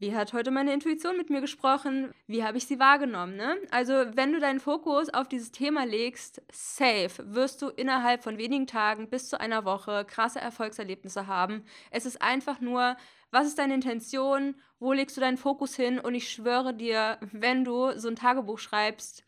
wie 0.00 0.14
hat 0.14 0.32
heute 0.32 0.52
meine 0.52 0.72
Intuition 0.72 1.16
mit 1.16 1.28
mir 1.28 1.40
gesprochen? 1.40 2.12
Wie 2.28 2.44
habe 2.44 2.56
ich 2.56 2.66
sie 2.66 2.78
wahrgenommen? 2.78 3.36
Ne? 3.36 3.56
Also, 3.70 3.92
wenn 4.14 4.32
du 4.32 4.38
deinen 4.38 4.60
Fokus 4.60 5.08
auf 5.12 5.28
dieses 5.28 5.50
Thema 5.50 5.84
legst, 5.84 6.40
safe, 6.52 7.34
wirst 7.34 7.62
du 7.62 7.68
innerhalb 7.68 8.22
von 8.22 8.38
wenigen 8.38 8.68
Tagen 8.68 9.10
bis 9.10 9.28
zu 9.28 9.40
einer 9.40 9.64
Woche 9.64 10.04
krasse 10.04 10.40
Erfolgserlebnisse 10.40 11.26
haben. 11.26 11.64
Es 11.90 12.06
ist 12.06 12.22
einfach 12.22 12.60
nur, 12.60 12.96
was 13.32 13.48
ist 13.48 13.58
deine 13.58 13.74
Intention? 13.74 14.54
Wo 14.78 14.92
legst 14.92 15.16
du 15.16 15.20
deinen 15.20 15.36
Fokus 15.36 15.74
hin? 15.74 15.98
Und 15.98 16.14
ich 16.14 16.30
schwöre 16.30 16.74
dir, 16.74 17.18
wenn 17.32 17.64
du 17.64 17.98
so 17.98 18.08
ein 18.08 18.16
Tagebuch 18.16 18.58
schreibst, 18.58 19.24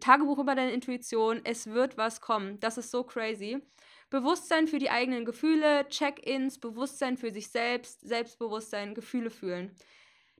Tagebuch 0.00 0.38
über 0.38 0.54
deine 0.54 0.72
Intuition, 0.72 1.40
es 1.44 1.66
wird 1.68 1.96
was 1.96 2.20
kommen. 2.20 2.60
Das 2.60 2.78
ist 2.78 2.90
so 2.90 3.04
crazy. 3.04 3.58
Bewusstsein 4.10 4.66
für 4.66 4.78
die 4.78 4.90
eigenen 4.90 5.24
Gefühle, 5.24 5.88
Check-ins, 5.88 6.58
Bewusstsein 6.58 7.16
für 7.16 7.30
sich 7.30 7.48
selbst, 7.48 8.00
Selbstbewusstsein, 8.02 8.94
Gefühle 8.94 9.30
fühlen. 9.30 9.74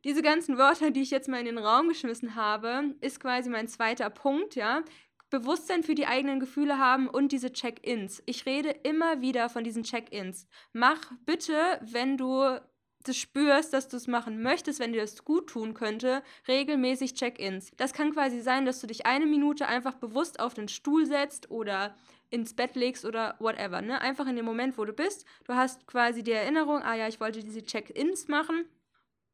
Diese 0.04 0.22
ganzen 0.22 0.56
Wörter, 0.56 0.90
die 0.90 1.02
ich 1.02 1.10
jetzt 1.10 1.28
mal 1.28 1.40
in 1.40 1.44
den 1.44 1.58
Raum 1.58 1.88
geschmissen 1.88 2.34
habe, 2.34 2.94
ist 3.02 3.20
quasi 3.20 3.50
mein 3.50 3.68
zweiter 3.68 4.08
Punkt, 4.08 4.54
ja. 4.54 4.82
Bewusstsein 5.28 5.84
für 5.84 5.94
die 5.94 6.06
eigenen 6.06 6.40
Gefühle 6.40 6.78
haben 6.78 7.06
und 7.06 7.32
diese 7.32 7.52
Check-ins. 7.52 8.22
Ich 8.26 8.46
rede 8.46 8.70
immer 8.70 9.20
wieder 9.20 9.48
von 9.48 9.62
diesen 9.62 9.84
Check-ins. 9.84 10.48
Mach 10.72 10.98
bitte, 11.24 11.54
wenn 11.82 12.16
du 12.16 12.58
das 13.04 13.16
spürst, 13.16 13.72
dass 13.72 13.88
du 13.88 13.96
es 13.96 14.08
machen 14.08 14.42
möchtest, 14.42 14.80
wenn 14.80 14.92
dir 14.92 15.02
das 15.02 15.24
gut 15.24 15.48
tun 15.48 15.74
könnte, 15.74 16.22
regelmäßig 16.48 17.14
Check-ins. 17.14 17.70
Das 17.76 17.92
kann 17.92 18.12
quasi 18.12 18.40
sein, 18.40 18.66
dass 18.66 18.80
du 18.80 18.86
dich 18.86 19.06
eine 19.06 19.26
Minute 19.26 19.68
einfach 19.68 19.94
bewusst 19.94 20.40
auf 20.40 20.54
den 20.54 20.68
Stuhl 20.68 21.06
setzt 21.06 21.50
oder 21.50 21.94
ins 22.30 22.54
Bett 22.54 22.74
legst 22.74 23.04
oder 23.04 23.36
whatever. 23.38 23.82
Ne? 23.82 24.00
Einfach 24.00 24.26
in 24.26 24.36
dem 24.36 24.44
Moment, 24.44 24.78
wo 24.78 24.84
du 24.84 24.92
bist. 24.92 25.26
Du 25.44 25.54
hast 25.54 25.86
quasi 25.86 26.22
die 26.22 26.32
Erinnerung, 26.32 26.82
ah 26.82 26.94
ja, 26.94 27.06
ich 27.06 27.20
wollte 27.20 27.44
diese 27.44 27.62
Check-ins 27.62 28.28
machen 28.28 28.64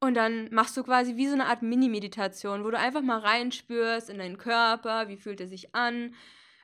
und 0.06 0.14
dann 0.14 0.48
machst 0.52 0.76
du 0.76 0.82
quasi 0.82 1.16
wie 1.16 1.26
so 1.28 1.34
eine 1.34 1.46
Art 1.46 1.62
Mini-Meditation, 1.62 2.64
wo 2.64 2.70
du 2.70 2.78
einfach 2.78 3.02
mal 3.02 3.18
reinspürst 3.18 4.08
in 4.10 4.18
deinen 4.18 4.38
Körper, 4.38 5.08
wie 5.08 5.16
fühlt 5.16 5.40
er 5.40 5.48
sich 5.48 5.75
an, 5.75 6.14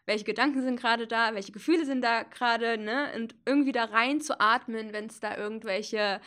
welche 0.06 0.24
Gedanken 0.24 0.62
sind 0.62 0.80
gerade 0.80 1.06
da, 1.06 1.34
welche 1.34 1.52
Gefühle 1.52 1.84
sind 1.84 2.02
da 2.02 2.22
gerade, 2.24 2.78
ne? 2.78 3.12
Und 3.14 3.34
irgendwie 3.46 3.72
da 3.72 3.84
rein 3.84 4.20
zu 4.20 4.40
atmen, 4.40 4.92
wenn 4.92 5.06
es 5.06 5.20
da 5.20 5.36
irgendwelche 5.36 6.20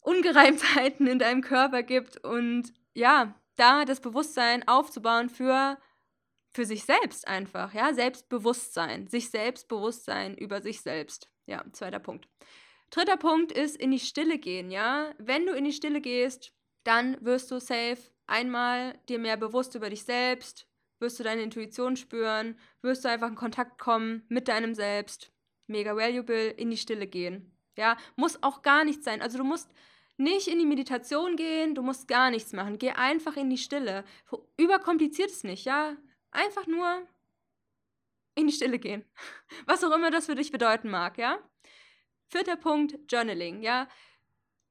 Ungereimtheiten 0.00 1.06
in 1.06 1.18
deinem 1.18 1.42
Körper 1.42 1.82
gibt 1.82 2.22
und 2.24 2.72
ja, 2.94 3.34
da 3.56 3.84
das 3.84 4.00
Bewusstsein 4.00 4.66
aufzubauen 4.66 5.28
für 5.30 5.78
für 6.54 6.64
sich 6.64 6.84
selbst 6.84 7.26
einfach, 7.26 7.74
ja, 7.74 7.92
Selbstbewusstsein, 7.92 9.08
sich 9.08 9.30
Selbstbewusstsein 9.30 10.36
über 10.36 10.62
sich 10.62 10.80
selbst. 10.82 11.28
Ja, 11.46 11.64
zweiter 11.72 11.98
Punkt. 11.98 12.28
Dritter 12.94 13.16
Punkt 13.16 13.50
ist 13.50 13.76
in 13.76 13.90
die 13.90 13.98
Stille 13.98 14.38
gehen, 14.38 14.70
ja. 14.70 15.12
Wenn 15.18 15.46
du 15.46 15.52
in 15.52 15.64
die 15.64 15.72
Stille 15.72 16.00
gehst, 16.00 16.52
dann 16.84 17.16
wirst 17.24 17.50
du 17.50 17.58
safe 17.58 17.98
einmal 18.28 18.96
dir 19.08 19.18
mehr 19.18 19.36
bewusst 19.36 19.74
über 19.74 19.90
dich 19.90 20.04
selbst, 20.04 20.68
wirst 21.00 21.18
du 21.18 21.24
deine 21.24 21.42
Intuition 21.42 21.96
spüren, 21.96 22.56
wirst 22.82 23.04
du 23.04 23.08
einfach 23.08 23.26
in 23.26 23.34
Kontakt 23.34 23.80
kommen 23.80 24.24
mit 24.28 24.46
deinem 24.46 24.76
Selbst. 24.76 25.32
Mega 25.66 25.96
valuable, 25.96 26.50
in 26.50 26.70
die 26.70 26.76
Stille 26.76 27.08
gehen. 27.08 27.58
Ja, 27.76 27.96
muss 28.14 28.40
auch 28.44 28.62
gar 28.62 28.84
nichts 28.84 29.04
sein. 29.04 29.22
Also 29.22 29.38
du 29.38 29.44
musst 29.44 29.72
nicht 30.16 30.46
in 30.46 30.60
die 30.60 30.66
Meditation 30.66 31.34
gehen, 31.34 31.74
du 31.74 31.82
musst 31.82 32.06
gar 32.06 32.30
nichts 32.30 32.52
machen. 32.52 32.78
Geh 32.78 32.90
einfach 32.90 33.36
in 33.36 33.50
die 33.50 33.58
Stille. 33.58 34.04
Überkompliziert 34.56 35.30
es 35.30 35.42
nicht, 35.42 35.64
ja. 35.64 35.96
Einfach 36.30 36.68
nur 36.68 37.04
in 38.36 38.46
die 38.46 38.52
Stille 38.52 38.78
gehen. 38.78 39.04
Was 39.66 39.82
auch 39.82 39.92
immer 39.92 40.12
das 40.12 40.26
für 40.26 40.36
dich 40.36 40.52
bedeuten 40.52 40.90
mag, 40.90 41.18
ja. 41.18 41.40
Vierter 42.28 42.56
Punkt, 42.56 42.98
Journaling, 43.10 43.62
ja. 43.62 43.88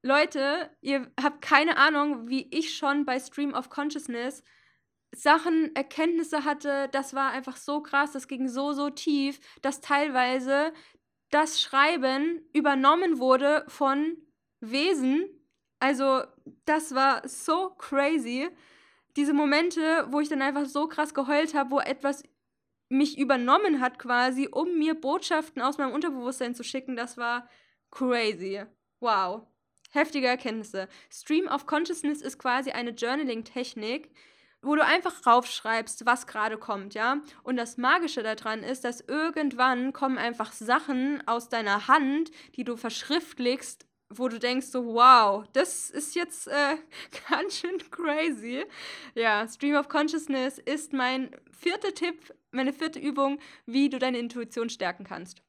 Leute, 0.01 0.69
ihr 0.81 1.11
habt 1.21 1.41
keine 1.41 1.77
Ahnung, 1.77 2.27
wie 2.27 2.47
ich 2.51 2.75
schon 2.75 3.05
bei 3.05 3.19
Stream 3.19 3.53
of 3.53 3.69
Consciousness 3.69 4.43
Sachen, 5.15 5.75
Erkenntnisse 5.75 6.43
hatte. 6.43 6.89
Das 6.91 7.13
war 7.13 7.31
einfach 7.31 7.55
so 7.57 7.81
krass, 7.81 8.11
das 8.11 8.27
ging 8.27 8.47
so, 8.47 8.73
so 8.73 8.89
tief, 8.89 9.39
dass 9.61 9.81
teilweise 9.81 10.73
das 11.29 11.61
Schreiben 11.61 12.41
übernommen 12.53 13.19
wurde 13.19 13.63
von 13.67 14.17
Wesen. 14.59 15.25
Also, 15.79 16.23
das 16.65 16.95
war 16.95 17.27
so 17.27 17.71
crazy. 17.71 18.49
Diese 19.15 19.33
Momente, 19.33 20.07
wo 20.09 20.19
ich 20.19 20.29
dann 20.29 20.41
einfach 20.41 20.65
so 20.65 20.87
krass 20.87 21.13
geheult 21.13 21.53
habe, 21.53 21.71
wo 21.71 21.79
etwas 21.79 22.23
mich 22.93 23.17
übernommen 23.17 23.81
hat 23.81 23.99
quasi, 23.99 24.47
um 24.49 24.77
mir 24.77 24.93
Botschaften 24.95 25.61
aus 25.61 25.77
meinem 25.77 25.93
Unterbewusstsein 25.93 26.55
zu 26.55 26.63
schicken, 26.63 26.95
das 26.95 27.17
war 27.17 27.49
crazy. 27.91 28.63
Wow. 28.99 29.47
Heftige 29.91 30.27
Erkenntnisse. 30.27 30.87
Stream 31.11 31.47
of 31.47 31.65
Consciousness 31.65 32.21
ist 32.21 32.39
quasi 32.39 32.71
eine 32.71 32.91
Journaling-Technik, 32.91 34.09
wo 34.61 34.75
du 34.75 34.83
einfach 34.83 35.25
raufschreibst, 35.25 36.05
was 36.05 36.25
gerade 36.25 36.57
kommt, 36.57 36.93
ja? 36.93 37.21
Und 37.43 37.57
das 37.57 37.77
Magische 37.77 38.23
daran 38.23 38.63
ist, 38.63 38.85
dass 38.85 39.01
irgendwann 39.01 39.93
kommen 39.93 40.17
einfach 40.17 40.51
Sachen 40.53 41.21
aus 41.27 41.49
deiner 41.49 41.87
Hand, 41.87 42.31
die 42.55 42.63
du 42.63 42.77
verschriftlichst, 42.77 43.85
wo 44.09 44.29
du 44.29 44.39
denkst 44.39 44.67
so, 44.67 44.85
wow, 44.93 45.45
das 45.53 45.89
ist 45.89 46.15
jetzt 46.15 46.47
äh, 46.47 46.77
ganz 47.29 47.59
schön 47.59 47.77
crazy. 47.91 48.65
Ja, 49.15 49.47
Stream 49.47 49.75
of 49.75 49.89
Consciousness 49.89 50.59
ist 50.59 50.93
mein 50.93 51.35
vierter 51.51 51.93
Tipp 51.93 52.33
meine 52.53 52.73
vierte 52.73 52.99
Übung, 52.99 53.39
wie 53.65 53.89
du 53.89 53.99
deine 53.99 54.19
Intuition 54.19 54.69
stärken 54.69 55.03
kannst. 55.03 55.41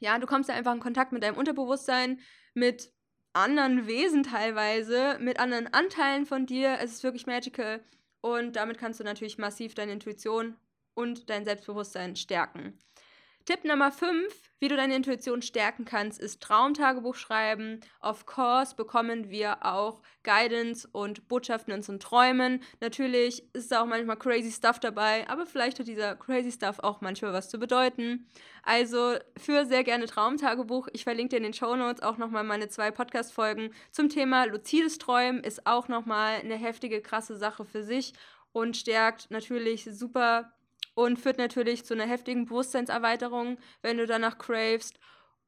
Ja, 0.00 0.18
du 0.18 0.26
kommst 0.26 0.48
ja 0.48 0.54
einfach 0.54 0.74
in 0.74 0.80
Kontakt 0.80 1.12
mit 1.12 1.22
deinem 1.22 1.36
Unterbewusstsein, 1.36 2.20
mit 2.54 2.90
anderen 3.32 3.86
Wesen 3.86 4.22
teilweise, 4.22 5.18
mit 5.20 5.38
anderen 5.38 5.72
Anteilen 5.72 6.26
von 6.26 6.46
dir. 6.46 6.78
Es 6.80 6.92
ist 6.92 7.04
wirklich 7.04 7.26
magical 7.26 7.84
und 8.20 8.56
damit 8.56 8.78
kannst 8.78 8.98
du 8.98 9.04
natürlich 9.04 9.38
massiv 9.38 9.74
deine 9.74 9.92
Intuition 9.92 10.56
und 10.94 11.30
dein 11.30 11.44
Selbstbewusstsein 11.44 12.16
stärken. 12.16 12.78
Tipp 13.46 13.64
Nummer 13.64 13.90
5, 13.90 14.50
wie 14.60 14.68
du 14.68 14.76
deine 14.76 14.94
Intuition 14.94 15.40
stärken 15.40 15.84
kannst, 15.86 16.20
ist 16.20 16.42
Traumtagebuch 16.42 17.14
schreiben. 17.14 17.80
Of 18.00 18.26
course 18.26 18.76
bekommen 18.76 19.30
wir 19.30 19.64
auch 19.64 20.02
Guidance 20.22 20.86
und 20.92 21.26
Botschaften 21.28 21.72
in 21.72 21.78
unseren 21.78 21.98
Träumen. 21.98 22.62
Natürlich 22.80 23.42
ist 23.54 23.72
da 23.72 23.82
auch 23.82 23.86
manchmal 23.86 24.18
crazy 24.18 24.52
Stuff 24.52 24.78
dabei, 24.78 25.26
aber 25.28 25.46
vielleicht 25.46 25.78
hat 25.78 25.88
dieser 25.88 26.14
crazy 26.16 26.52
Stuff 26.52 26.78
auch 26.80 27.00
manchmal 27.00 27.32
was 27.32 27.48
zu 27.48 27.58
bedeuten. 27.58 28.28
Also 28.62 29.16
für 29.38 29.64
sehr 29.64 29.84
gerne 29.84 30.04
Traumtagebuch. 30.06 30.88
Ich 30.92 31.04
verlinke 31.04 31.30
dir 31.30 31.36
in 31.38 31.44
den 31.44 31.54
Show 31.54 31.74
Notes 31.74 32.02
auch 32.02 32.18
nochmal 32.18 32.44
meine 32.44 32.68
zwei 32.68 32.90
Podcast-Folgen 32.90 33.72
zum 33.90 34.10
Thema 34.10 34.44
luzides 34.44 34.98
Träumen. 34.98 35.42
Ist 35.42 35.66
auch 35.66 35.88
nochmal 35.88 36.40
eine 36.40 36.56
heftige, 36.56 37.00
krasse 37.00 37.36
Sache 37.36 37.64
für 37.64 37.82
sich 37.82 38.12
und 38.52 38.76
stärkt 38.76 39.30
natürlich 39.30 39.88
super 39.90 40.52
und 41.00 41.18
führt 41.18 41.38
natürlich 41.38 41.86
zu 41.86 41.94
einer 41.94 42.06
heftigen 42.06 42.44
Bewusstseinserweiterung, 42.44 43.56
wenn 43.80 43.96
du 43.96 44.06
danach 44.06 44.36
cravest. 44.36 44.98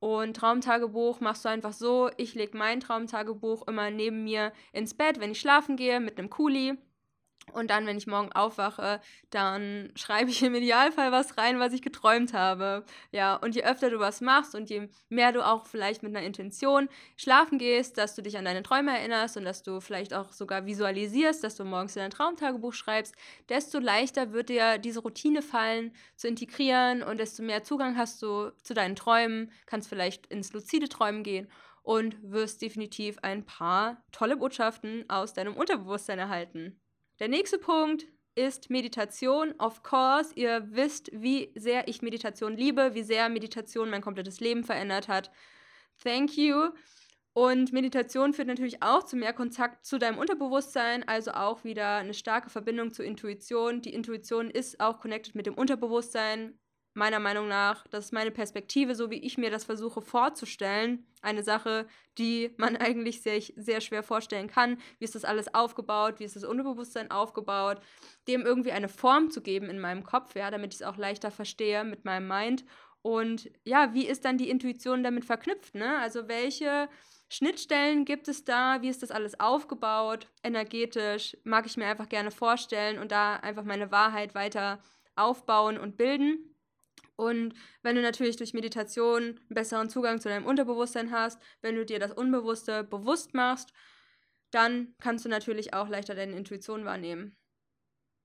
Und 0.00 0.34
Traumtagebuch 0.34 1.20
machst 1.20 1.44
du 1.44 1.50
einfach 1.50 1.74
so, 1.74 2.10
ich 2.16 2.34
lege 2.34 2.56
mein 2.56 2.80
Traumtagebuch 2.80 3.68
immer 3.68 3.90
neben 3.90 4.24
mir 4.24 4.52
ins 4.72 4.94
Bett, 4.94 5.20
wenn 5.20 5.32
ich 5.32 5.40
schlafen 5.40 5.76
gehe, 5.76 6.00
mit 6.00 6.18
einem 6.18 6.30
Kuli. 6.30 6.78
Und 7.52 7.70
dann, 7.70 7.86
wenn 7.86 7.98
ich 7.98 8.06
morgen 8.06 8.32
aufwache, 8.32 9.00
dann 9.30 9.90
schreibe 9.96 10.30
ich 10.30 10.42
im 10.42 10.54
Idealfall 10.54 11.12
was 11.12 11.36
rein, 11.36 11.58
was 11.58 11.72
ich 11.72 11.82
geträumt 11.82 12.32
habe. 12.32 12.84
Ja, 13.10 13.36
und 13.36 13.54
je 13.54 13.64
öfter 13.64 13.90
du 13.90 13.98
was 13.98 14.20
machst 14.20 14.54
und 14.54 14.70
je 14.70 14.88
mehr 15.08 15.32
du 15.32 15.44
auch 15.44 15.66
vielleicht 15.66 16.02
mit 16.02 16.14
einer 16.14 16.24
Intention 16.24 16.88
schlafen 17.16 17.58
gehst, 17.58 17.98
dass 17.98 18.14
du 18.14 18.22
dich 18.22 18.38
an 18.38 18.44
deine 18.44 18.62
Träume 18.62 18.96
erinnerst 18.96 19.36
und 19.36 19.44
dass 19.44 19.62
du 19.62 19.80
vielleicht 19.80 20.14
auch 20.14 20.32
sogar 20.32 20.66
visualisierst, 20.66 21.42
dass 21.42 21.56
du 21.56 21.64
morgens 21.64 21.96
in 21.96 22.00
dein 22.00 22.10
Traumtagebuch 22.10 22.72
schreibst, 22.72 23.14
desto 23.48 23.78
leichter 23.78 24.32
wird 24.32 24.48
dir 24.48 24.78
diese 24.78 25.00
Routine 25.00 25.42
fallen, 25.42 25.92
zu 26.16 26.28
integrieren 26.28 27.02
und 27.02 27.18
desto 27.18 27.42
mehr 27.42 27.64
Zugang 27.64 27.96
hast 27.96 28.22
du 28.22 28.50
zu 28.62 28.74
deinen 28.74 28.96
Träumen, 28.96 29.50
kannst 29.66 29.88
vielleicht 29.88 30.26
ins 30.26 30.52
luzide 30.52 30.88
Träumen 30.88 31.22
gehen 31.22 31.48
und 31.82 32.16
wirst 32.22 32.62
definitiv 32.62 33.18
ein 33.22 33.44
paar 33.44 34.02
tolle 34.12 34.36
Botschaften 34.36 35.08
aus 35.10 35.34
deinem 35.34 35.56
Unterbewusstsein 35.56 36.18
erhalten. 36.18 36.81
Der 37.22 37.28
nächste 37.28 37.56
Punkt 37.56 38.08
ist 38.34 38.68
Meditation. 38.68 39.54
Of 39.60 39.84
course, 39.84 40.32
ihr 40.34 40.66
wisst, 40.72 41.08
wie 41.12 41.52
sehr 41.54 41.86
ich 41.86 42.02
Meditation 42.02 42.56
liebe, 42.56 42.96
wie 42.96 43.04
sehr 43.04 43.28
Meditation 43.28 43.90
mein 43.90 44.02
komplettes 44.02 44.40
Leben 44.40 44.64
verändert 44.64 45.06
hat. 45.06 45.30
Thank 46.02 46.36
you. 46.36 46.70
Und 47.32 47.72
Meditation 47.72 48.32
führt 48.32 48.48
natürlich 48.48 48.82
auch 48.82 49.04
zu 49.04 49.14
mehr 49.14 49.32
Kontakt 49.32 49.86
zu 49.86 49.98
deinem 49.98 50.18
Unterbewusstsein, 50.18 51.06
also 51.06 51.30
auch 51.30 51.62
wieder 51.62 51.98
eine 51.98 52.12
starke 52.12 52.50
Verbindung 52.50 52.92
zur 52.92 53.04
Intuition. 53.04 53.82
Die 53.82 53.94
Intuition 53.94 54.50
ist 54.50 54.80
auch 54.80 54.98
connected 54.98 55.36
mit 55.36 55.46
dem 55.46 55.54
Unterbewusstsein 55.54 56.58
meiner 56.94 57.20
Meinung 57.20 57.48
nach, 57.48 57.86
das 57.88 58.06
ist 58.06 58.12
meine 58.12 58.30
Perspektive, 58.30 58.94
so 58.94 59.10
wie 59.10 59.24
ich 59.24 59.38
mir 59.38 59.50
das 59.50 59.64
versuche 59.64 60.02
vorzustellen. 60.02 61.06
Eine 61.22 61.42
Sache, 61.42 61.86
die 62.18 62.50
man 62.56 62.76
eigentlich 62.78 63.22
sehr, 63.22 63.40
sehr 63.56 63.80
schwer 63.80 64.02
vorstellen 64.02 64.48
kann. 64.48 64.78
Wie 64.98 65.04
ist 65.04 65.14
das 65.14 65.24
alles 65.24 65.54
aufgebaut? 65.54 66.18
Wie 66.18 66.24
ist 66.24 66.36
das 66.36 66.44
Unterbewusstsein 66.44 67.10
aufgebaut? 67.10 67.80
Dem 68.28 68.42
irgendwie 68.42 68.72
eine 68.72 68.88
Form 68.88 69.30
zu 69.30 69.40
geben 69.40 69.70
in 69.70 69.80
meinem 69.80 70.04
Kopf, 70.04 70.34
ja, 70.34 70.50
damit 70.50 70.74
ich 70.74 70.80
es 70.80 70.86
auch 70.86 70.96
leichter 70.96 71.30
verstehe 71.30 71.84
mit 71.84 72.04
meinem 72.04 72.28
Mind. 72.28 72.64
Und 73.02 73.50
ja, 73.64 73.94
wie 73.94 74.06
ist 74.06 74.24
dann 74.24 74.38
die 74.38 74.48
Intuition 74.48 75.02
damit 75.02 75.24
verknüpft? 75.24 75.74
Ne? 75.74 75.98
Also 75.98 76.28
welche 76.28 76.88
Schnittstellen 77.28 78.04
gibt 78.04 78.28
es 78.28 78.44
da? 78.44 78.82
Wie 78.82 78.88
ist 78.88 79.02
das 79.02 79.10
alles 79.10 79.40
aufgebaut? 79.40 80.28
Energetisch 80.44 81.36
mag 81.44 81.66
ich 81.66 81.76
mir 81.76 81.86
einfach 81.86 82.08
gerne 82.08 82.30
vorstellen 82.30 82.98
und 82.98 83.10
da 83.10 83.36
einfach 83.36 83.64
meine 83.64 83.90
Wahrheit 83.90 84.34
weiter 84.34 84.80
aufbauen 85.16 85.78
und 85.78 85.96
bilden. 85.96 86.51
Und 87.16 87.54
wenn 87.82 87.96
du 87.96 88.02
natürlich 88.02 88.36
durch 88.36 88.54
Meditation 88.54 89.22
einen 89.22 89.38
besseren 89.48 89.90
Zugang 89.90 90.20
zu 90.20 90.28
deinem 90.28 90.46
Unterbewusstsein 90.46 91.10
hast, 91.10 91.40
wenn 91.60 91.76
du 91.76 91.84
dir 91.84 91.98
das 91.98 92.12
Unbewusste 92.12 92.84
bewusst 92.84 93.34
machst, 93.34 93.72
dann 94.50 94.94
kannst 95.00 95.24
du 95.24 95.28
natürlich 95.28 95.74
auch 95.74 95.88
leichter 95.88 96.14
deine 96.14 96.36
Intuition 96.36 96.84
wahrnehmen. 96.84 97.36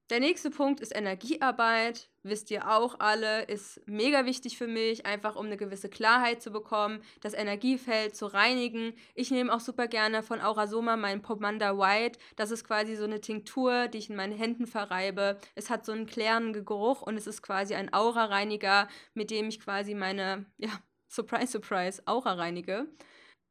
Der 0.09 0.21
nächste 0.21 0.49
Punkt 0.49 0.79
ist 0.79 0.95
Energiearbeit. 0.95 2.09
Wisst 2.23 2.49
ihr 2.49 2.69
auch 2.69 2.99
alle, 2.99 3.43
ist 3.43 3.81
mega 3.87 4.25
wichtig 4.25 4.57
für 4.57 4.67
mich, 4.67 5.05
einfach 5.05 5.35
um 5.35 5.47
eine 5.47 5.57
gewisse 5.57 5.89
Klarheit 5.89 6.41
zu 6.41 6.49
bekommen, 6.51 7.01
das 7.19 7.33
Energiefeld 7.33 8.15
zu 8.15 8.27
reinigen. 8.27 8.93
Ich 9.15 9.31
nehme 9.31 9.53
auch 9.53 9.59
super 9.59 9.87
gerne 9.87 10.23
von 10.23 10.39
Aurasoma 10.39 10.95
meinen 10.95 11.21
Pomanda 11.21 11.77
White. 11.77 12.19
Das 12.37 12.51
ist 12.51 12.63
quasi 12.63 12.95
so 12.95 13.03
eine 13.03 13.19
Tinktur, 13.19 13.89
die 13.89 13.97
ich 13.97 14.09
in 14.09 14.15
meinen 14.15 14.37
Händen 14.37 14.65
verreibe. 14.65 15.39
Es 15.55 15.69
hat 15.69 15.85
so 15.85 15.91
einen 15.91 16.05
klärenden 16.05 16.63
Geruch 16.63 17.01
und 17.01 17.17
es 17.17 17.27
ist 17.27 17.41
quasi 17.41 17.75
ein 17.75 17.93
Aura-Reiniger, 17.93 18.87
mit 19.13 19.29
dem 19.29 19.49
ich 19.49 19.59
quasi 19.59 19.93
meine, 19.93 20.45
ja, 20.57 20.69
surprise, 21.09 21.51
surprise, 21.51 22.01
Aura 22.05 22.33
reinige. 22.33 22.87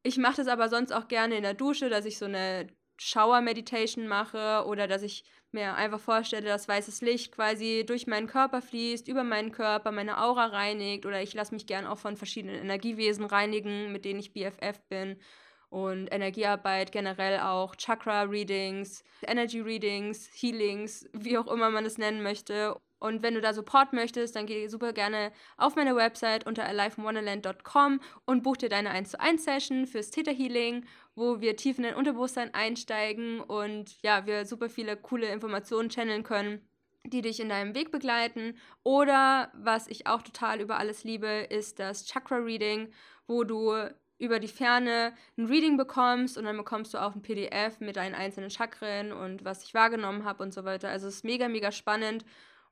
Ich 0.01 0.17
mache 0.17 0.37
das 0.37 0.47
aber 0.47 0.69
sonst 0.69 0.91
auch 0.91 1.07
gerne 1.07 1.37
in 1.37 1.43
der 1.43 1.53
Dusche, 1.53 1.89
dass 1.89 2.05
ich 2.05 2.17
so 2.17 2.25
eine 2.25 2.67
Shower 2.99 3.41
Meditation 3.41 4.07
mache 4.07 4.65
oder 4.65 4.87
dass 4.87 5.03
ich 5.03 5.23
mir 5.53 5.75
einfach 5.75 5.99
vorstelle, 5.99 6.47
dass 6.47 6.67
weißes 6.67 7.01
Licht 7.01 7.31
quasi 7.31 7.83
durch 7.87 8.07
meinen 8.07 8.27
Körper 8.27 8.61
fließt, 8.61 9.07
über 9.07 9.23
meinen 9.23 9.51
Körper, 9.51 9.91
meine 9.91 10.21
Aura 10.21 10.47
reinigt 10.47 11.05
oder 11.05 11.21
ich 11.21 11.33
lasse 11.33 11.53
mich 11.53 11.67
gern 11.67 11.85
auch 11.85 11.97
von 11.97 12.17
verschiedenen 12.17 12.55
Energiewesen 12.55 13.25
reinigen, 13.25 13.91
mit 13.91 14.05
denen 14.05 14.19
ich 14.19 14.33
BFF 14.33 14.79
bin 14.89 15.17
und 15.69 16.07
Energiearbeit 16.07 16.91
generell 16.91 17.39
auch, 17.39 17.75
Chakra-Readings, 17.75 19.03
Energy-Readings, 19.25 20.29
Healings, 20.33 21.09
wie 21.13 21.37
auch 21.37 21.47
immer 21.47 21.69
man 21.69 21.85
es 21.85 21.97
nennen 21.97 22.23
möchte. 22.23 22.79
Und 22.99 23.21
wenn 23.21 23.35
du 23.35 23.41
da 23.41 23.53
Support 23.53 23.93
möchtest, 23.93 24.35
dann 24.35 24.47
geh 24.47 24.67
super 24.67 24.93
gerne 24.93 25.31
auf 25.57 25.75
meine 25.75 25.95
Website 25.95 26.45
unter 26.45 26.65
alivewonderland.com 26.65 27.99
und 28.25 28.43
buch 28.43 28.57
dir 28.57 28.69
deine 28.69 28.89
1 28.89 29.11
zu 29.11 29.19
1 29.19 29.43
Session 29.43 29.85
fürs 29.85 30.09
Theta 30.09 30.31
Healing, 30.31 30.85
wo 31.15 31.39
wir 31.41 31.55
tief 31.55 31.77
in 31.77 31.83
dein 31.83 31.95
Unterbewusstsein 31.95 32.53
einsteigen 32.53 33.39
und 33.41 34.01
ja, 34.01 34.25
wir 34.25 34.45
super 34.45 34.69
viele 34.69 34.97
coole 34.97 35.27
Informationen 35.27 35.89
channeln 35.89 36.23
können 36.23 36.67
die 37.09 37.21
dich 37.21 37.39
in 37.39 37.49
deinem 37.49 37.75
Weg 37.75 37.91
begleiten. 37.91 38.57
Oder 38.83 39.51
was 39.53 39.87
ich 39.87 40.07
auch 40.07 40.21
total 40.21 40.59
über 40.61 40.77
alles 40.77 41.03
liebe, 41.03 41.47
ist 41.49 41.79
das 41.79 42.05
Chakra 42.05 42.37
Reading, 42.37 42.91
wo 43.27 43.43
du 43.43 43.73
über 44.19 44.39
die 44.39 44.47
Ferne 44.47 45.13
ein 45.37 45.45
Reading 45.45 45.77
bekommst 45.77 46.37
und 46.37 46.45
dann 46.45 46.57
bekommst 46.57 46.93
du 46.93 46.97
auch 46.97 47.13
ein 47.13 47.21
PDF 47.21 47.79
mit 47.79 47.97
deinen 47.97 48.15
einzelnen 48.15 48.49
Chakren 48.49 49.11
und 49.11 49.45
was 49.45 49.63
ich 49.63 49.73
wahrgenommen 49.73 50.25
habe 50.25 50.41
und 50.43 50.53
so 50.53 50.63
weiter. 50.63 50.89
Also 50.89 51.07
es 51.07 51.17
ist 51.17 51.23
mega, 51.23 51.47
mega 51.47 51.71
spannend 51.71 52.25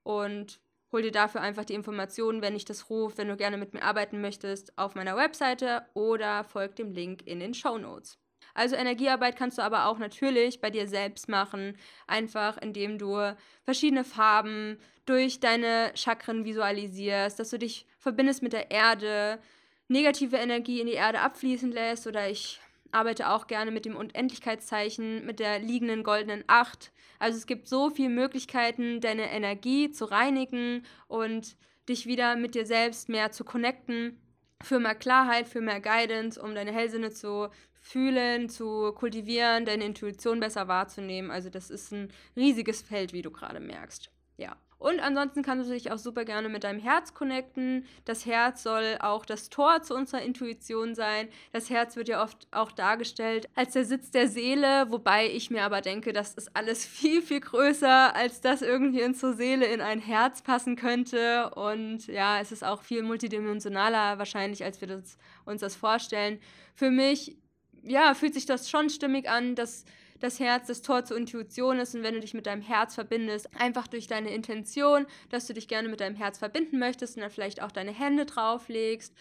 und 0.06 0.62
hol 0.92 1.02
dir 1.02 1.12
dafür 1.12 1.42
einfach 1.42 1.66
die 1.66 1.74
Informationen, 1.74 2.42
wenn 2.42 2.56
ich 2.56 2.64
das 2.64 2.90
rufe, 2.90 3.18
wenn 3.18 3.28
du 3.28 3.36
gerne 3.36 3.58
mit 3.58 3.74
mir 3.74 3.84
arbeiten 3.84 4.22
möchtest, 4.22 4.78
auf 4.78 4.96
meiner 4.96 5.18
Webseite 5.18 5.86
oder 5.94 6.44
folg 6.46 6.76
dem 6.76 6.94
Link 6.94 7.26
in 7.26 7.40
den 7.40 7.54
Show 7.54 7.78
Notes. 7.78 8.18
Also 8.54 8.76
Energiearbeit 8.76 9.36
kannst 9.36 9.58
du 9.58 9.64
aber 9.64 9.88
auch 9.88 9.98
natürlich 9.98 10.62
bei 10.62 10.70
dir 10.70 10.88
selbst 10.88 11.28
machen, 11.28 11.78
einfach 12.08 12.58
indem 12.58 12.98
du 12.98 13.36
verschiedene 13.64 14.06
Farben 14.06 14.78
durch 15.06 15.40
deine 15.40 15.92
Chakren 15.96 16.46
visualisierst, 16.46 17.40
dass 17.40 17.50
du 17.50 17.60
dich 17.60 17.86
verbindest 17.98 18.44
mit 18.44 18.54
der 18.54 18.72
Erde, 18.72 19.40
negative 19.88 20.38
Energie 20.38 20.80
in 20.80 20.88
die 20.88 20.94
Erde 20.94 21.20
abfließen 21.20 21.72
lässt 21.72 22.08
oder 22.08 22.30
ich 22.30 22.62
arbeite 22.92 23.30
auch 23.30 23.48
gerne 23.48 23.72
mit 23.72 23.86
dem 23.86 23.96
Unendlichkeitszeichen, 23.96 25.26
mit 25.26 25.40
der 25.40 25.60
liegenden 25.60 26.04
goldenen 26.04 26.44
Acht. 26.48 26.92
Also 27.20 27.38
es 27.38 27.46
gibt 27.46 27.68
so 27.68 27.90
viele 27.90 28.10
Möglichkeiten, 28.10 29.02
deine 29.02 29.32
Energie 29.32 29.92
zu 29.92 30.06
reinigen 30.06 30.84
und 31.08 31.58
dich 31.90 32.06
wieder 32.06 32.36
mit 32.36 32.56
dir 32.56 32.66
selbst 32.66 33.10
mehr 33.10 33.32
zu 33.32 33.44
connecten, 33.44 34.20
für 34.62 34.80
mehr 34.80 34.96
Klarheit, 34.96 35.48
für 35.48 35.62
mehr 35.62 35.82
Guidance, 35.82 36.42
um 36.42 36.56
deine 36.56 36.72
Hellsinne 36.72 37.12
zu 37.12 37.50
fühlen, 37.82 38.50
zu 38.50 38.94
kultivieren, 38.94 39.66
deine 39.66 39.86
Intuition 39.86 40.40
besser 40.40 40.68
wahrzunehmen. 40.68 41.30
Also 41.30 41.50
das 41.50 41.70
ist 41.70 41.92
ein 41.92 42.12
riesiges 42.36 42.82
Feld, 42.82 43.14
wie 43.14 43.22
du 43.22 43.32
gerade 43.32 43.60
merkst. 43.60 44.10
Ja. 44.38 44.58
Und 44.78 45.00
ansonsten 45.00 45.42
kannst 45.42 45.70
du 45.70 45.74
dich 45.74 45.92
auch 45.92 45.98
super 45.98 46.26
gerne 46.26 46.50
mit 46.50 46.64
deinem 46.64 46.80
Herz 46.80 47.14
connecten. 47.14 47.86
Das 48.04 48.26
Herz 48.26 48.62
soll 48.62 48.98
auch 49.00 49.26
das 49.26 49.50
Tor 49.50 49.82
zu 49.82 49.96
unserer 49.96 50.22
Intuition 50.22 50.96
sein. 50.96 51.30
Das 51.54 51.70
Herz 51.70 51.96
wird 51.96 52.10
ja 52.10 52.22
oft 52.22 52.48
auch 52.52 52.72
dargestellt 52.72 53.48
als 53.56 53.74
der 53.74 53.86
Sitz 53.86 54.12
der 54.12 54.28
Seele, 54.28 54.92
wobei 54.92 55.30
ich 55.30 55.50
mir 55.50 55.64
aber 55.64 55.82
denke, 55.82 56.12
das 56.12 56.34
ist 56.34 56.56
alles 56.56 56.86
viel, 56.96 57.22
viel 57.22 57.40
größer, 57.40 58.16
als 58.16 58.42
das 58.42 58.62
irgendwie 58.62 59.02
in 59.02 59.16
zur 59.16 59.34
Seele 59.34 59.66
in 59.66 59.82
ein 59.82 60.00
Herz 60.00 60.42
passen 60.42 60.76
könnte. 60.76 61.52
Und 61.52 62.08
ja, 62.08 62.40
es 62.42 62.52
ist 62.52 62.64
auch 62.64 62.82
viel 62.82 63.02
multidimensionaler 63.02 64.18
wahrscheinlich, 64.18 64.64
als 64.64 64.82
wir 64.82 64.90
das, 64.90 65.18
uns 65.46 65.62
das 65.62 65.76
vorstellen. 65.76 66.40
Für 66.76 66.92
mich, 66.92 67.38
ja, 67.82 68.14
fühlt 68.14 68.34
sich 68.34 68.46
das 68.46 68.70
schon 68.70 68.90
stimmig 68.90 69.30
an, 69.30 69.56
dass 69.56 69.86
das 70.20 70.40
Herz 70.40 70.68
das 70.68 70.82
Tor 70.82 71.04
zur 71.06 71.18
Intuition 71.18 71.80
ist 71.80 71.96
und 71.96 72.04
wenn 72.04 72.14
du 72.14 72.20
dich 72.20 72.34
mit 72.34 72.46
deinem 72.46 72.62
Herz 72.62 72.96
verbindest, 72.96 73.50
einfach 73.60 73.88
durch 73.88 74.08
deine 74.08 74.34
Intention, 74.34 75.06
dass 75.30 75.48
du 75.48 75.54
dich 75.54 75.68
gerne 75.68 75.90
mit 75.90 76.00
deinem 76.00 76.16
Herz 76.16 76.38
verbinden 76.38 76.80
möchtest 76.80 77.16
und 77.16 77.22
dann 77.22 77.32
vielleicht 77.32 77.62
auch 77.62 77.72
deine 77.72 77.92
Hände 77.92 78.26
drauflegst, 78.26 79.14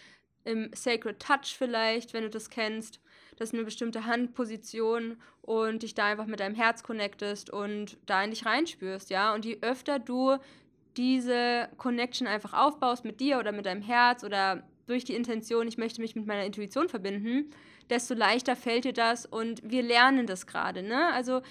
im 0.45 0.69
Sacred 0.73 1.19
Touch 1.19 1.55
vielleicht, 1.57 2.13
wenn 2.13 2.23
du 2.23 2.29
das 2.29 2.49
kennst. 2.49 3.01
Das 3.35 3.49
ist 3.49 3.55
eine 3.55 3.65
bestimmte 3.65 4.05
Handposition 4.05 5.17
und 5.41 5.83
dich 5.83 5.95
da 5.95 6.05
einfach 6.05 6.27
mit 6.27 6.39
deinem 6.39 6.55
Herz 6.55 6.83
connectest 6.83 7.49
und 7.49 7.97
da 8.05 8.23
in 8.23 8.29
dich 8.29 8.45
reinspürst, 8.45 9.09
ja. 9.09 9.33
Und 9.33 9.43
je 9.43 9.57
öfter 9.61 9.99
du 9.99 10.37
diese 10.95 11.67
Connection 11.77 12.27
einfach 12.27 12.53
aufbaust 12.53 13.03
mit 13.03 13.19
dir 13.19 13.39
oder 13.39 13.51
mit 13.51 13.65
deinem 13.65 13.81
Herz 13.81 14.23
oder 14.23 14.63
durch 14.87 15.03
die 15.03 15.15
Intention, 15.15 15.67
ich 15.67 15.77
möchte 15.77 16.01
mich 16.01 16.15
mit 16.15 16.25
meiner 16.25 16.45
Intuition 16.45 16.89
verbinden, 16.89 17.51
desto 17.89 18.13
leichter 18.13 18.55
fällt 18.55 18.85
dir 18.85 18.93
das 18.93 19.25
und 19.25 19.61
wir 19.63 19.83
lernen 19.83 20.27
das 20.27 20.47
gerade. 20.47 20.83
Ne? 20.83 21.11
Also 21.13 21.41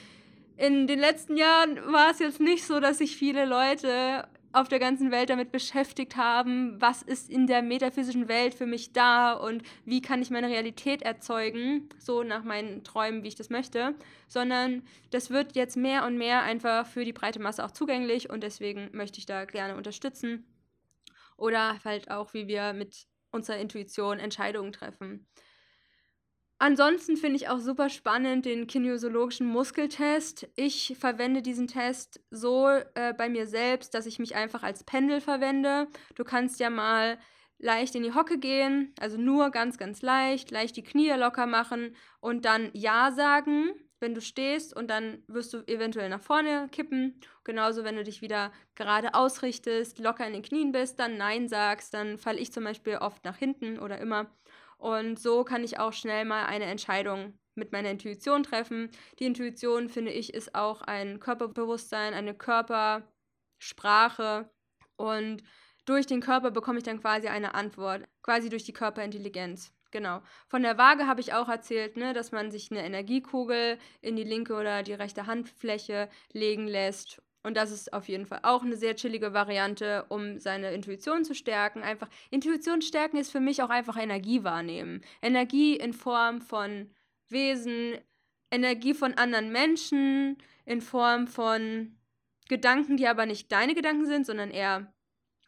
in 0.56 0.86
den 0.86 0.98
letzten 0.98 1.36
Jahren 1.36 1.76
war 1.92 2.10
es 2.10 2.18
jetzt 2.18 2.40
nicht 2.40 2.64
so, 2.64 2.80
dass 2.80 2.98
sich 2.98 3.16
viele 3.16 3.44
Leute 3.44 4.28
auf 4.54 4.68
der 4.68 4.78
ganzen 4.78 5.10
Welt 5.10 5.30
damit 5.30 5.50
beschäftigt 5.50 6.16
haben, 6.16 6.80
was 6.80 7.02
ist 7.02 7.28
in 7.28 7.48
der 7.48 7.60
metaphysischen 7.60 8.28
Welt 8.28 8.54
für 8.54 8.66
mich 8.66 8.92
da 8.92 9.32
und 9.32 9.64
wie 9.84 10.00
kann 10.00 10.22
ich 10.22 10.30
meine 10.30 10.48
Realität 10.48 11.02
erzeugen, 11.02 11.88
so 11.98 12.22
nach 12.22 12.44
meinen 12.44 12.84
Träumen, 12.84 13.24
wie 13.24 13.28
ich 13.28 13.34
das 13.34 13.50
möchte, 13.50 13.96
sondern 14.28 14.82
das 15.10 15.30
wird 15.30 15.56
jetzt 15.56 15.76
mehr 15.76 16.06
und 16.06 16.16
mehr 16.16 16.42
einfach 16.42 16.86
für 16.86 17.04
die 17.04 17.12
breite 17.12 17.40
Masse 17.40 17.64
auch 17.64 17.72
zugänglich 17.72 18.30
und 18.30 18.44
deswegen 18.44 18.90
möchte 18.92 19.18
ich 19.18 19.26
da 19.26 19.44
gerne 19.44 19.76
unterstützen. 19.76 20.46
Oder 21.36 21.80
halt 21.84 22.12
auch, 22.12 22.32
wie 22.32 22.46
wir 22.46 22.74
mit 22.74 23.08
unserer 23.34 23.58
Intuition 23.58 24.18
Entscheidungen 24.18 24.72
treffen. 24.72 25.26
Ansonsten 26.58 27.16
finde 27.16 27.36
ich 27.36 27.48
auch 27.48 27.58
super 27.58 27.90
spannend 27.90 28.46
den 28.46 28.66
kinesiologischen 28.66 29.46
Muskeltest. 29.46 30.48
Ich 30.56 30.96
verwende 30.98 31.42
diesen 31.42 31.66
Test 31.66 32.22
so 32.30 32.68
äh, 32.68 33.12
bei 33.12 33.28
mir 33.28 33.46
selbst, 33.46 33.92
dass 33.92 34.06
ich 34.06 34.18
mich 34.18 34.34
einfach 34.34 34.62
als 34.62 34.84
Pendel 34.84 35.20
verwende. 35.20 35.88
Du 36.14 36.24
kannst 36.24 36.60
ja 36.60 36.70
mal 36.70 37.18
leicht 37.58 37.94
in 37.94 38.02
die 38.02 38.14
Hocke 38.14 38.38
gehen, 38.38 38.94
also 39.00 39.16
nur 39.18 39.50
ganz, 39.50 39.78
ganz 39.78 40.00
leicht, 40.00 40.50
leicht 40.50 40.76
die 40.76 40.84
Knie 40.84 41.10
locker 41.10 41.46
machen 41.46 41.96
und 42.20 42.44
dann 42.44 42.70
Ja 42.72 43.12
sagen, 43.12 43.70
wenn 44.04 44.14
du 44.14 44.20
stehst 44.20 44.76
und 44.76 44.88
dann 44.88 45.22
wirst 45.26 45.54
du 45.54 45.66
eventuell 45.66 46.10
nach 46.10 46.20
vorne 46.20 46.68
kippen. 46.70 47.18
Genauso, 47.42 47.84
wenn 47.84 47.96
du 47.96 48.04
dich 48.04 48.20
wieder 48.20 48.52
gerade 48.74 49.14
ausrichtest, 49.14 49.98
locker 49.98 50.26
in 50.26 50.34
den 50.34 50.42
Knien 50.42 50.72
bist, 50.72 51.00
dann 51.00 51.16
Nein 51.16 51.48
sagst, 51.48 51.94
dann 51.94 52.18
falle 52.18 52.38
ich 52.38 52.52
zum 52.52 52.64
Beispiel 52.64 52.98
oft 52.98 53.24
nach 53.24 53.36
hinten 53.36 53.78
oder 53.78 53.98
immer. 53.98 54.26
Und 54.76 55.18
so 55.18 55.42
kann 55.42 55.64
ich 55.64 55.78
auch 55.78 55.94
schnell 55.94 56.26
mal 56.26 56.44
eine 56.44 56.66
Entscheidung 56.66 57.38
mit 57.54 57.72
meiner 57.72 57.90
Intuition 57.90 58.42
treffen. 58.42 58.90
Die 59.18 59.24
Intuition, 59.24 59.88
finde 59.88 60.12
ich, 60.12 60.34
ist 60.34 60.54
auch 60.54 60.82
ein 60.82 61.18
Körperbewusstsein, 61.18 62.12
eine 62.12 62.34
Körpersprache. 62.34 64.50
Und 64.96 65.42
durch 65.86 66.06
den 66.06 66.20
Körper 66.20 66.50
bekomme 66.50 66.78
ich 66.78 66.84
dann 66.84 67.00
quasi 67.00 67.28
eine 67.28 67.54
Antwort, 67.54 68.06
quasi 68.22 68.50
durch 68.50 68.64
die 68.64 68.74
Körperintelligenz. 68.74 69.72
Genau. 69.94 70.22
Von 70.48 70.62
der 70.62 70.76
Waage 70.76 71.06
habe 71.06 71.20
ich 71.20 71.34
auch 71.34 71.48
erzählt, 71.48 71.96
ne, 71.96 72.12
dass 72.14 72.32
man 72.32 72.50
sich 72.50 72.68
eine 72.72 72.84
Energiekugel 72.84 73.78
in 74.00 74.16
die 74.16 74.24
linke 74.24 74.54
oder 74.54 74.82
die 74.82 74.92
rechte 74.92 75.28
Handfläche 75.28 76.08
legen 76.32 76.66
lässt 76.66 77.22
und 77.44 77.56
das 77.56 77.70
ist 77.70 77.92
auf 77.92 78.08
jeden 78.08 78.26
Fall 78.26 78.40
auch 78.42 78.64
eine 78.64 78.74
sehr 78.76 78.96
chillige 78.96 79.34
Variante, 79.34 80.06
um 80.08 80.40
seine 80.40 80.72
Intuition 80.72 81.24
zu 81.24 81.34
stärken. 81.34 81.82
Einfach 81.82 82.08
Intuition 82.30 82.82
stärken 82.82 83.18
ist 83.18 83.30
für 83.30 83.38
mich 83.38 83.62
auch 83.62 83.68
einfach 83.68 83.96
Energie 83.96 84.42
wahrnehmen. 84.42 85.02
Energie 85.22 85.76
in 85.76 85.92
Form 85.92 86.40
von 86.40 86.90
Wesen, 87.28 87.98
Energie 88.50 88.94
von 88.94 89.14
anderen 89.14 89.52
Menschen, 89.52 90.38
in 90.64 90.80
Form 90.80 91.28
von 91.28 91.98
Gedanken, 92.48 92.96
die 92.96 93.06
aber 93.06 93.26
nicht 93.26 93.52
deine 93.52 93.74
Gedanken 93.74 94.06
sind, 94.06 94.26
sondern 94.26 94.50
eher 94.50 94.92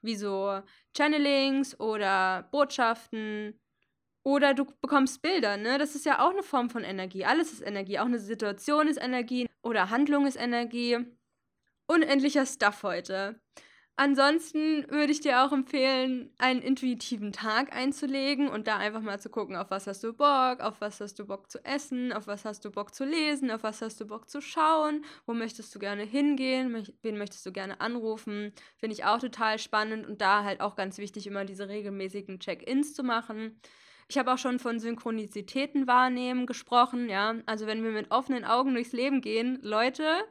wie 0.03 0.17
so 0.17 0.61
Channelings 0.95 1.81
oder 1.81 2.47
Botschaften 2.53 3.59
oder 4.27 4.55
du 4.55 4.65
bekommst 4.81 5.23
Bilder, 5.23 5.57
ne? 5.57 5.79
Das 5.79 5.95
ist 5.95 6.05
ja 6.05 6.19
auch 6.27 6.33
eine 6.33 6.43
Form 6.43 6.69
von 6.69 6.83
Energie. 6.83 7.25
Alles 7.25 7.53
ist 7.53 7.61
Energie. 7.61 8.01
Auch 8.01 8.07
eine 8.07 8.19
Situation 8.19 8.89
ist 8.89 9.01
Energie 9.01 9.47
oder 9.63 9.89
Handlung 9.91 10.27
ist 10.27 10.35
Energie. 10.35 10.99
Unendlicher 11.87 12.45
Stuff 12.45 12.83
heute. 12.83 13.41
Ansonsten 13.95 14.85
würde 14.91 15.13
ich 15.13 15.21
dir 15.21 15.45
auch 15.45 15.53
empfehlen, 15.53 16.35
einen 16.39 16.61
intuitiven 16.61 17.31
Tag 17.31 17.73
einzulegen 17.73 18.49
und 18.49 18.67
da 18.67 18.79
einfach 18.79 19.01
mal 19.01 19.21
zu 19.21 19.31
gucken, 19.31 19.55
auf 19.55 19.71
was 19.71 19.87
hast 19.87 20.03
du 20.03 20.13
Bock, 20.13 20.59
auf 20.59 20.81
was 20.81 21.01
hast 21.01 21.21
du 21.21 21.25
Bock 21.25 21.49
zu 21.49 21.65
essen, 21.65 22.13
auf 22.13 22.27
was 22.27 22.45
hast 22.45 22.65
du 22.65 22.73
Bock 22.73 22.93
zu 22.97 23.05
lesen, 23.05 23.53
auf 23.53 23.63
was 23.63 23.81
hast 23.81 24.01
du 24.01 24.07
Bock 24.07 24.29
zu 24.29 24.41
schauen, 24.41 25.05
wo 25.25 25.35
möchtest 25.35 25.73
du 25.73 25.79
gerne 25.79 26.03
hingehen, 26.03 26.85
wen 27.01 27.17
möchtest 27.17 27.47
du 27.47 27.53
gerne 27.53 27.81
anrufen. 27.81 28.53
Finde 28.77 28.95
ich 28.95 29.05
auch 29.05 29.21
total 29.21 29.61
spannend 29.61 30.05
und 30.05 30.21
da 30.21 30.43
halt 30.43 30.61
auch 30.61 30.75
ganz 30.75 30.99
wichtig, 30.99 31.29
immer 31.29 31.45
diese 31.45 31.69
regelmäßigen 31.69 32.41
Check-ins 32.41 32.93
zu 32.93 33.05
machen. 33.05 33.61
Ich 34.09 34.19
habe 34.19 34.33
auch 34.33 34.39
schon 34.39 34.59
von 34.59 34.79
Synchronizitäten 34.79 35.87
wahrnehmen 35.87 36.47
gesprochen, 36.47 37.09
ja. 37.09 37.37
Also 37.47 37.67
wenn 37.67 37.83
wir 37.83 37.91
mit 37.91 38.11
offenen 38.11 38.45
Augen 38.45 38.75
durchs 38.75 38.93
Leben 38.93 39.21
gehen, 39.21 39.59
Leute, 39.63 40.25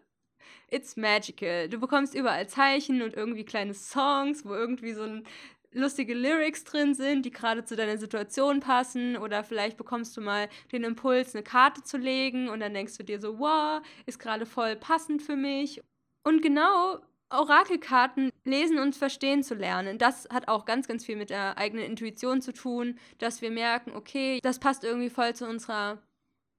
it's 0.72 0.96
magical. 0.96 1.70
Du 1.70 1.80
bekommst 1.80 2.16
überall 2.16 2.48
Zeichen 2.48 3.02
und 3.02 3.14
irgendwie 3.14 3.46
kleine 3.46 3.74
Songs, 3.74 4.46
wo 4.46 4.54
irgendwie 4.54 4.94
so 4.94 5.04
ein 5.04 5.28
lustige 5.76 6.14
Lyrics 6.14 6.64
drin 6.64 6.94
sind, 6.96 7.26
die 7.26 7.32
gerade 7.32 7.66
zu 7.66 7.76
deiner 7.76 7.98
Situation 7.98 8.62
passen 8.62 9.18
oder 9.18 9.44
vielleicht 9.44 9.78
bekommst 9.78 10.16
du 10.16 10.22
mal 10.22 10.48
den 10.72 10.84
Impuls, 10.86 11.36
eine 11.36 11.44
Karte 11.44 11.84
zu 11.84 11.98
legen 11.98 12.50
und 12.50 12.62
dann 12.62 12.74
denkst 12.74 12.98
du 12.98 13.04
dir 13.04 13.20
so, 13.20 13.40
wow, 13.40 13.82
ist 14.06 14.20
gerade 14.20 14.46
voll 14.46 14.78
passend 14.78 15.22
für 15.22 15.36
mich. 15.36 15.82
Und 16.24 16.42
genau 16.42 17.02
Orakelkarten 17.30 18.32
lesen 18.44 18.80
und 18.80 18.96
verstehen 18.96 19.44
zu 19.44 19.56
lernen. 19.56 19.98
Das 19.98 20.28
hat 20.32 20.48
auch 20.48 20.66
ganz, 20.66 20.88
ganz 20.88 21.06
viel 21.06 21.16
mit 21.16 21.30
der 21.30 21.58
eigenen 21.58 21.86
Intuition 21.86 22.42
zu 22.42 22.54
tun, 22.54 23.00
dass 23.18 23.42
wir 23.42 23.52
merken, 23.52 23.92
okay, 23.96 24.40
das 24.44 24.60
passt 24.60 24.84
irgendwie 24.84 25.10
voll 25.10 25.36
zu 25.36 25.48
unserer 25.48 26.02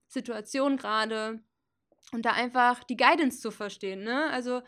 Situation 0.08 0.76
gerade. 0.76 1.40
Und 2.12 2.24
da 2.24 2.32
einfach 2.32 2.84
die 2.84 2.96
Guidance 2.96 3.40
zu 3.40 3.50
verstehen. 3.50 4.04
Ne? 4.04 4.30
Also 4.30 4.62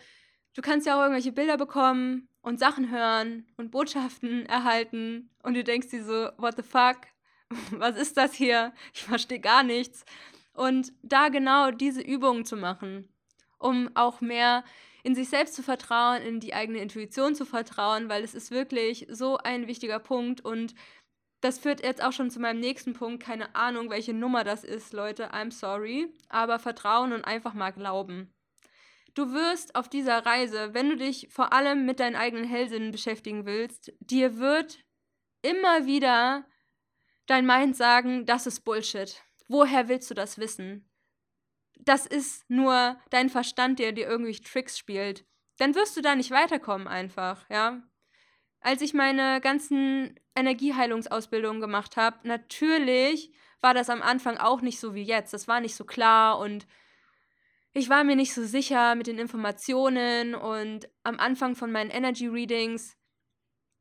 du 0.55 0.63
kannst 0.63 0.87
ja 0.87 0.97
auch 0.97 1.03
irgendwelche 1.03 1.33
Bilder 1.33 1.57
bekommen 1.57 2.29
und 2.43 2.59
Sachen 2.59 2.91
hören 2.91 3.47
und 3.57 3.71
Botschaften 3.71 4.47
erhalten 4.47 5.31
und 5.43 5.55
du 5.55 5.63
denkst 5.63 5.89
dir 5.89 6.05
so, 6.05 6.31
what 6.37 6.57
the 6.57 6.63
fuck? 6.63 6.97
Was 7.71 7.97
ist 7.97 8.17
das 8.17 8.35
hier? 8.35 8.73
Ich 8.93 9.03
verstehe 9.03 9.41
gar 9.41 9.63
nichts. 9.63 10.05
Und 10.53 10.93
da 11.03 11.29
genau 11.29 11.71
diese 11.71 12.01
Übungen 12.01 12.45
zu 12.45 12.57
machen, 12.57 13.09
um 13.59 13.91
auch 13.95 14.21
mehr 14.21 14.65
in 15.09 15.15
sich 15.15 15.31
selbst 15.31 15.55
zu 15.55 15.63
vertrauen, 15.63 16.21
in 16.21 16.39
die 16.39 16.53
eigene 16.53 16.81
Intuition 16.81 17.35
zu 17.35 17.47
vertrauen, 17.47 18.11
weil 18.11 18.23
es 18.23 18.35
ist 18.35 18.51
wirklich 18.51 19.07
so 19.09 19.39
ein 19.39 19.67
wichtiger 19.67 19.99
Punkt 20.01 20.43
und 20.43 20.75
das 21.41 21.59
führt 21.59 21.83
jetzt 21.83 22.05
auch 22.05 22.13
schon 22.13 22.31
zu 22.31 22.41
meinem 22.41 22.61
nächsten 22.61 22.93
Punkt. 22.93 23.23
Keine 23.23 23.55
Ahnung, 23.55 23.89
welche 23.89 24.13
Nummer 24.13 24.45
das 24.45 24.65
ist, 24.65 24.93
Leute. 24.93 25.31
I'm 25.33 25.51
sorry. 25.51 26.13
Aber 26.29 26.59
vertrauen 26.59 27.15
und 27.15 27.25
einfach 27.25 27.55
mal 27.55 27.71
glauben. 27.71 28.35
Du 29.15 29.33
wirst 29.33 29.77
auf 29.77 29.89
dieser 29.89 30.27
Reise, 30.27 30.75
wenn 30.75 30.91
du 30.91 30.97
dich 30.99 31.29
vor 31.31 31.55
allem 31.55 31.87
mit 31.87 32.01
deinen 32.01 32.17
eigenen 32.17 32.45
Hellsinnen 32.45 32.91
beschäftigen 32.91 33.47
willst, 33.47 33.91
dir 34.01 34.37
wird 34.37 34.85
immer 35.41 35.87
wieder 35.87 36.45
dein 37.25 37.47
Mind 37.47 37.77
sagen, 37.77 38.27
das 38.27 38.47
ist 38.47 38.61
Bullshit. 38.61 39.23
Woher 39.47 39.89
willst 39.89 40.11
du 40.11 40.15
das 40.15 40.37
wissen? 40.37 40.88
Das 41.81 42.07
ist 42.07 42.49
nur 42.49 42.99
dein 43.11 43.31
Verstand, 43.31 43.79
der 43.79 43.93
dir 43.93 44.07
irgendwie 44.07 44.41
Tricks 44.41 44.79
spielt, 44.79 45.25
dann 45.59 45.75
wirst 45.75 45.97
du 45.97 46.01
da 46.01 46.15
nicht 46.15 46.31
weiterkommen 46.31 46.89
einfach, 46.89 47.49
ja. 47.51 47.83
Als 48.61 48.83
ich 48.83 48.93
meine 48.93 49.41
ganzen 49.41 50.19
Energieheilungsausbildungen 50.35 51.61
gemacht 51.61 51.97
habe, 51.97 52.27
natürlich 52.27 53.33
war 53.61 53.75
das 53.75 53.91
am 53.91 54.03
Anfang 54.03 54.37
auch 54.37 54.61
nicht 54.61 54.81
so 54.81 54.95
wie 54.95 55.03
jetzt. 55.03 55.33
Das 55.33 55.49
war 55.49 55.61
nicht 55.61 55.75
so 55.75 55.85
klar 55.85 56.39
und 56.39 56.67
ich 57.73 57.89
war 57.89 58.03
mir 58.03 58.17
nicht 58.17 58.35
so 58.35 58.45
sicher 58.45 58.95
mit 58.95 59.07
den 59.07 59.19
Informationen 59.19 60.35
und 60.35 60.89
am 61.05 61.21
Anfang 61.21 61.55
von 61.55 61.71
meinen 61.71 61.91
Energy 61.91 62.27
Readings 62.27 62.97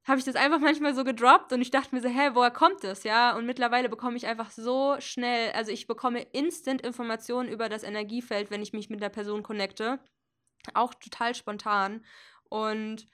habe 0.08 0.20
ich 0.20 0.26
das 0.26 0.36
einfach 0.36 0.60
manchmal 0.60 0.96
so 0.96 1.04
gedroppt 1.04 1.52
und 1.52 1.62
ich 1.62 1.70
dachte 1.70 1.94
mir 1.94 2.02
so, 2.02 2.08
hä, 2.08 2.30
woher 2.34 2.50
kommt 2.50 2.84
das, 2.84 3.04
ja? 3.04 3.36
Und 3.36 3.46
mittlerweile 3.46 3.90
bekomme 3.90 4.16
ich 4.16 4.26
einfach 4.26 4.52
so 4.52 4.96
schnell, 5.00 5.52
also 5.52 5.72
ich 5.72 5.86
bekomme 5.86 6.22
instant 6.32 6.82
Informationen 6.82 7.50
über 7.50 7.68
das 7.68 7.84
Energiefeld, 7.84 8.50
wenn 8.50 8.62
ich 8.62 8.72
mich 8.72 8.90
mit 8.90 9.02
der 9.02 9.10
Person 9.10 9.44
connecte. 9.44 10.00
Auch 10.74 10.94
total 10.94 11.36
spontan. 11.36 12.06
Und 12.50 13.06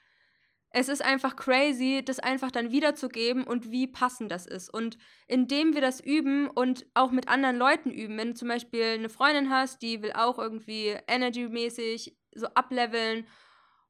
es 0.70 0.88
ist 0.88 1.04
einfach 1.04 1.34
crazy, 1.34 2.02
das 2.04 2.20
einfach 2.20 2.52
dann 2.52 2.70
wiederzugeben 2.70 3.42
und 3.42 3.72
wie 3.72 3.88
passend 3.88 4.30
das 4.30 4.46
ist. 4.46 4.72
Und 4.72 4.96
indem 5.26 5.74
wir 5.74 5.80
das 5.80 5.98
üben 5.98 6.48
und 6.48 6.86
auch 6.94 7.10
mit 7.10 7.28
anderen 7.28 7.56
Leuten 7.56 7.90
üben, 7.90 8.16
wenn 8.18 8.28
du 8.28 8.34
zum 8.34 8.48
Beispiel 8.48 8.84
eine 8.84 9.08
Freundin 9.08 9.50
hast, 9.50 9.82
die 9.82 10.00
will 10.00 10.12
auch 10.12 10.38
irgendwie 10.38 10.96
energy-mäßig 11.08 12.16
so 12.36 12.46
ableveln 12.54 13.26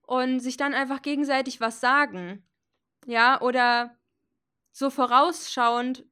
und 0.06 0.40
sich 0.40 0.56
dann 0.56 0.72
einfach 0.72 1.02
gegenseitig 1.02 1.60
was 1.60 1.80
sagen 1.80 2.46
ja, 3.06 3.40
oder 3.40 3.96
so 4.72 4.90
vorausschauend 4.90 6.04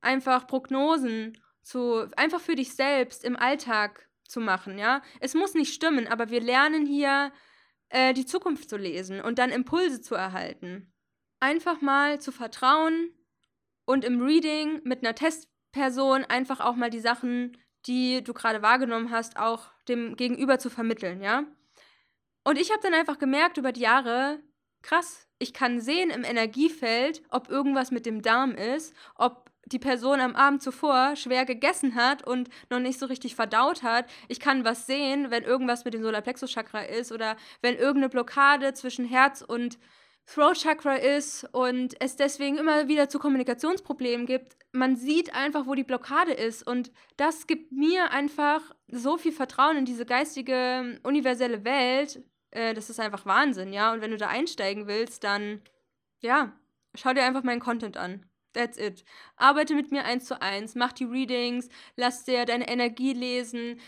einfach 0.00 0.46
Prognosen 0.46 1.38
zu, 1.62 2.08
einfach 2.16 2.40
für 2.40 2.54
dich 2.54 2.74
selbst 2.74 3.24
im 3.24 3.36
Alltag 3.36 4.08
zu 4.28 4.40
machen, 4.40 4.78
ja. 4.78 5.02
Es 5.20 5.34
muss 5.34 5.54
nicht 5.54 5.74
stimmen, 5.74 6.06
aber 6.06 6.30
wir 6.30 6.40
lernen 6.40 6.86
hier 6.86 7.32
äh, 7.88 8.14
die 8.14 8.26
Zukunft 8.26 8.68
zu 8.68 8.76
lesen 8.76 9.20
und 9.20 9.38
dann 9.38 9.50
Impulse 9.50 10.00
zu 10.00 10.14
erhalten. 10.14 10.92
Einfach 11.40 11.80
mal 11.80 12.20
zu 12.20 12.32
vertrauen 12.32 13.10
und 13.84 14.04
im 14.04 14.22
Reading 14.22 14.80
mit 14.84 15.04
einer 15.04 15.14
Testperson 15.14 16.24
einfach 16.24 16.60
auch 16.60 16.76
mal 16.76 16.90
die 16.90 17.00
Sachen, 17.00 17.56
die 17.86 18.22
du 18.24 18.32
gerade 18.32 18.62
wahrgenommen 18.62 19.10
hast, 19.10 19.36
auch 19.36 19.70
dem 19.88 20.16
Gegenüber 20.16 20.58
zu 20.58 20.70
vermitteln, 20.70 21.20
ja. 21.20 21.44
Und 22.44 22.58
ich 22.58 22.70
habe 22.70 22.80
dann 22.82 22.94
einfach 22.94 23.18
gemerkt 23.18 23.58
über 23.58 23.72
die 23.72 23.80
Jahre, 23.80 24.40
krass, 24.82 25.25
ich 25.38 25.52
kann 25.52 25.80
sehen 25.80 26.10
im 26.10 26.24
Energiefeld, 26.24 27.22
ob 27.30 27.48
irgendwas 27.48 27.90
mit 27.90 28.06
dem 28.06 28.22
Darm 28.22 28.52
ist, 28.52 28.94
ob 29.16 29.50
die 29.66 29.78
Person 29.78 30.20
am 30.20 30.36
Abend 30.36 30.62
zuvor 30.62 31.16
schwer 31.16 31.44
gegessen 31.44 31.96
hat 31.96 32.24
und 32.26 32.48
noch 32.70 32.78
nicht 32.78 32.98
so 32.98 33.06
richtig 33.06 33.34
verdaut 33.34 33.82
hat. 33.82 34.06
Ich 34.28 34.38
kann 34.38 34.64
was 34.64 34.86
sehen, 34.86 35.30
wenn 35.30 35.42
irgendwas 35.42 35.84
mit 35.84 35.92
dem 35.92 36.02
Solarplexus-Chakra 36.02 36.82
ist 36.82 37.10
oder 37.10 37.36
wenn 37.62 37.74
irgendeine 37.74 38.08
Blockade 38.08 38.74
zwischen 38.74 39.04
Herz 39.04 39.42
und 39.42 39.78
Throat 40.26 40.58
Chakra 40.58 40.96
ist 40.96 41.44
und 41.52 41.94
es 42.00 42.16
deswegen 42.16 42.58
immer 42.58 42.88
wieder 42.88 43.08
zu 43.08 43.18
Kommunikationsproblemen 43.18 44.26
gibt. 44.26 44.56
Man 44.72 44.96
sieht 44.96 45.34
einfach, 45.34 45.66
wo 45.66 45.74
die 45.74 45.84
Blockade 45.84 46.32
ist 46.32 46.66
und 46.66 46.90
das 47.16 47.46
gibt 47.46 47.72
mir 47.72 48.10
einfach 48.10 48.60
so 48.88 49.18
viel 49.18 49.32
Vertrauen 49.32 49.76
in 49.76 49.84
diese 49.84 50.04
geistige, 50.04 50.98
universelle 51.02 51.64
Welt, 51.64 52.22
äh, 52.56 52.74
das 52.74 52.90
ist 52.90 53.00
einfach 53.00 53.26
Wahnsinn, 53.26 53.72
ja. 53.72 53.92
Und 53.92 54.00
wenn 54.00 54.10
du 54.10 54.16
da 54.16 54.28
einsteigen 54.28 54.86
willst, 54.86 55.24
dann, 55.24 55.60
ja, 56.20 56.52
schau 56.94 57.12
dir 57.12 57.24
einfach 57.24 57.42
meinen 57.42 57.60
Content 57.60 57.96
an. 57.96 58.26
That's 58.54 58.78
it. 58.78 59.04
Arbeite 59.36 59.74
mit 59.74 59.92
mir 59.92 60.04
eins 60.04 60.24
zu 60.24 60.40
eins, 60.40 60.74
mach 60.74 60.92
die 60.92 61.04
Readings, 61.04 61.68
lass 61.96 62.24
dir 62.24 62.46
deine 62.46 62.68
Energie 62.68 63.12
lesen, 63.12 63.80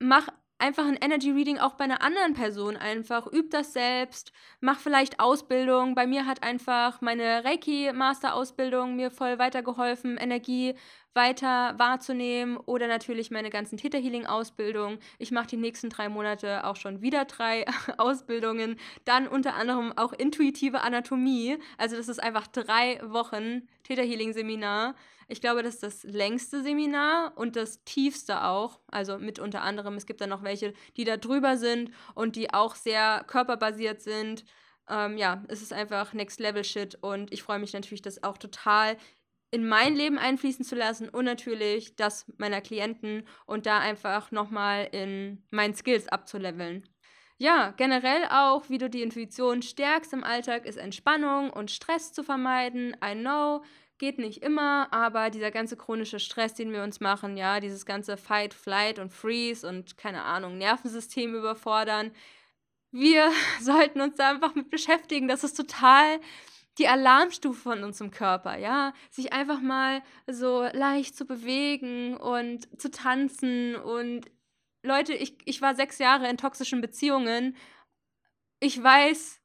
mach 0.00 0.28
einfach 0.58 0.86
ein 0.86 0.96
Energy 0.96 1.30
Reading 1.30 1.58
auch 1.58 1.74
bei 1.74 1.84
einer 1.84 2.02
anderen 2.02 2.34
Person 2.34 2.76
einfach. 2.76 3.32
Üb 3.32 3.50
das 3.50 3.72
selbst, 3.72 4.32
mach 4.60 4.80
vielleicht 4.80 5.20
Ausbildung. 5.20 5.94
Bei 5.94 6.06
mir 6.06 6.26
hat 6.26 6.42
einfach 6.42 7.00
meine 7.00 7.44
Reiki-Master-Ausbildung 7.44 8.96
mir 8.96 9.10
voll 9.10 9.38
weitergeholfen, 9.38 10.16
Energie 10.16 10.74
weiter 11.16 11.74
wahrzunehmen 11.78 12.56
oder 12.56 12.86
natürlich 12.86 13.32
meine 13.32 13.50
ganzen 13.50 13.76
Theta 13.78 13.98
Healing 13.98 14.26
Ausbildungen. 14.26 14.98
Ich 15.18 15.32
mache 15.32 15.48
die 15.48 15.56
nächsten 15.56 15.90
drei 15.90 16.08
Monate 16.08 16.64
auch 16.64 16.76
schon 16.76 17.02
wieder 17.02 17.24
drei 17.24 17.64
Ausbildungen. 17.98 18.78
Dann 19.04 19.26
unter 19.26 19.54
anderem 19.54 19.92
auch 19.96 20.12
intuitive 20.12 20.82
Anatomie. 20.82 21.58
Also 21.78 21.96
das 21.96 22.06
ist 22.06 22.22
einfach 22.22 22.46
drei 22.46 23.00
Wochen 23.02 23.66
Theta 23.82 24.02
Healing 24.02 24.32
Seminar. 24.32 24.94
Ich 25.28 25.40
glaube, 25.40 25.64
das 25.64 25.74
ist 25.74 25.82
das 25.82 26.04
längste 26.04 26.62
Seminar 26.62 27.32
und 27.36 27.56
das 27.56 27.82
tiefste 27.84 28.44
auch. 28.44 28.78
Also 28.86 29.18
mit 29.18 29.40
unter 29.40 29.62
anderem, 29.62 29.94
es 29.94 30.06
gibt 30.06 30.20
dann 30.20 30.30
noch 30.30 30.44
welche, 30.44 30.72
die 30.96 31.04
da 31.04 31.16
drüber 31.16 31.56
sind 31.56 31.90
und 32.14 32.36
die 32.36 32.54
auch 32.54 32.76
sehr 32.76 33.24
körperbasiert 33.26 34.00
sind. 34.00 34.44
Ähm, 34.88 35.16
ja, 35.18 35.42
es 35.48 35.62
ist 35.62 35.72
einfach 35.72 36.12
Next 36.12 36.38
Level 36.38 36.62
Shit 36.62 36.96
und 37.00 37.32
ich 37.32 37.42
freue 37.42 37.58
mich 37.58 37.72
natürlich, 37.72 38.02
das 38.02 38.22
auch 38.22 38.38
total 38.38 38.96
in 39.50 39.66
mein 39.68 39.94
Leben 39.94 40.18
einfließen 40.18 40.64
zu 40.64 40.74
lassen 40.74 41.08
und 41.08 41.24
natürlich 41.24 41.96
das 41.96 42.26
meiner 42.38 42.60
Klienten 42.60 43.26
und 43.46 43.66
da 43.66 43.78
einfach 43.78 44.30
nochmal 44.30 44.88
in 44.92 45.44
meinen 45.50 45.74
Skills 45.74 46.08
abzuleveln. 46.08 46.88
Ja, 47.38 47.72
generell 47.76 48.24
auch, 48.30 48.70
wie 48.70 48.78
du 48.78 48.88
die 48.88 49.02
Intuition 49.02 49.62
stärkst 49.62 50.12
im 50.14 50.24
Alltag, 50.24 50.64
ist 50.64 50.78
Entspannung 50.78 51.50
und 51.50 51.70
Stress 51.70 52.12
zu 52.12 52.22
vermeiden. 52.22 52.96
I 53.04 53.14
know, 53.14 53.62
geht 53.98 54.18
nicht 54.18 54.42
immer, 54.42 54.92
aber 54.92 55.30
dieser 55.30 55.50
ganze 55.50 55.76
chronische 55.76 56.18
Stress, 56.18 56.54
den 56.54 56.72
wir 56.72 56.82
uns 56.82 57.00
machen, 57.00 57.36
ja, 57.36 57.60
dieses 57.60 57.84
ganze 57.86 58.16
Fight, 58.16 58.54
Flight 58.54 58.98
und 58.98 59.12
Freeze 59.12 59.68
und 59.68 59.98
keine 59.98 60.22
Ahnung, 60.22 60.58
Nervensystem 60.58 61.34
überfordern, 61.34 62.12
wir 62.90 63.30
sollten 63.60 64.00
uns 64.00 64.16
da 64.16 64.30
einfach 64.30 64.54
mit 64.54 64.70
beschäftigen. 64.70 65.28
Das 65.28 65.44
ist 65.44 65.56
total 65.56 66.20
die 66.78 66.88
Alarmstufe 66.88 67.60
von 67.60 67.84
unserem 67.84 68.10
Körper, 68.10 68.58
ja, 68.58 68.92
sich 69.10 69.32
einfach 69.32 69.60
mal 69.60 70.02
so 70.26 70.62
leicht 70.72 71.16
zu 71.16 71.26
bewegen 71.26 72.16
und 72.16 72.80
zu 72.80 72.90
tanzen 72.90 73.76
und 73.76 74.30
Leute, 74.82 75.14
ich, 75.14 75.36
ich 75.46 75.60
war 75.62 75.74
sechs 75.74 75.98
Jahre 75.98 76.28
in 76.28 76.36
toxischen 76.36 76.80
Beziehungen. 76.80 77.56
Ich 78.60 78.80
weiß, 78.80 79.40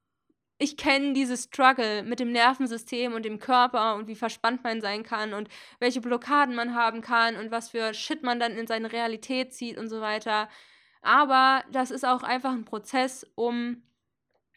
ich 0.59 0.77
kenne 0.77 1.13
dieses 1.13 1.45
Struggle 1.45 2.03
mit 2.03 2.19
dem 2.19 2.31
Nervensystem 2.31 3.13
und 3.13 3.25
dem 3.25 3.39
Körper 3.39 3.95
und 3.95 4.07
wie 4.07 4.15
verspannt 4.15 4.63
man 4.63 4.79
sein 4.81 5.01
kann 5.01 5.33
und 5.33 5.49
welche 5.79 6.01
Blockaden 6.01 6.53
man 6.53 6.75
haben 6.75 7.01
kann 7.01 7.35
und 7.37 7.49
was 7.49 7.69
für 7.69 7.93
Shit 7.95 8.21
man 8.21 8.39
dann 8.39 8.51
in 8.51 8.67
seine 8.67 8.91
Realität 8.91 9.53
zieht 9.53 9.77
und 9.79 9.89
so 9.89 10.01
weiter. 10.01 10.47
Aber 11.01 11.63
das 11.71 11.89
ist 11.89 12.05
auch 12.05 12.21
einfach 12.21 12.51
ein 12.51 12.65
Prozess, 12.65 13.25
um 13.33 13.81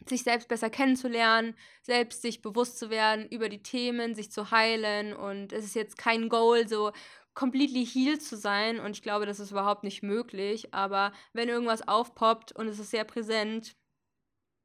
sich 0.06 0.22
selbst 0.22 0.48
besser 0.48 0.70
kennenzulernen, 0.70 1.56
selbst 1.82 2.22
sich 2.22 2.42
bewusst 2.42 2.78
zu 2.78 2.90
werden 2.90 3.28
über 3.28 3.48
die 3.48 3.62
Themen, 3.62 4.14
sich 4.14 4.30
zu 4.30 4.50
heilen. 4.50 5.14
Und 5.14 5.52
es 5.52 5.64
ist 5.64 5.74
jetzt 5.74 5.98
kein 5.98 6.28
Goal, 6.28 6.68
so 6.68 6.92
completely 7.34 7.86
healed 7.86 8.22
zu 8.22 8.36
sein. 8.36 8.80
Und 8.80 8.92
ich 8.92 9.02
glaube, 9.02 9.26
das 9.26 9.40
ist 9.40 9.50
überhaupt 9.50 9.84
nicht 9.84 10.02
möglich. 10.02 10.74
Aber 10.74 11.12
wenn 11.32 11.48
irgendwas 11.48 11.86
aufpoppt 11.86 12.52
und 12.52 12.68
es 12.68 12.78
ist 12.78 12.90
sehr 12.90 13.04
präsent, 13.04 13.76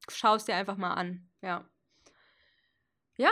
schau 0.10 0.36
es 0.36 0.46
dir 0.46 0.56
einfach 0.56 0.78
mal 0.78 0.94
an. 0.94 1.30
Ja. 1.42 1.70
Ja. 3.18 3.32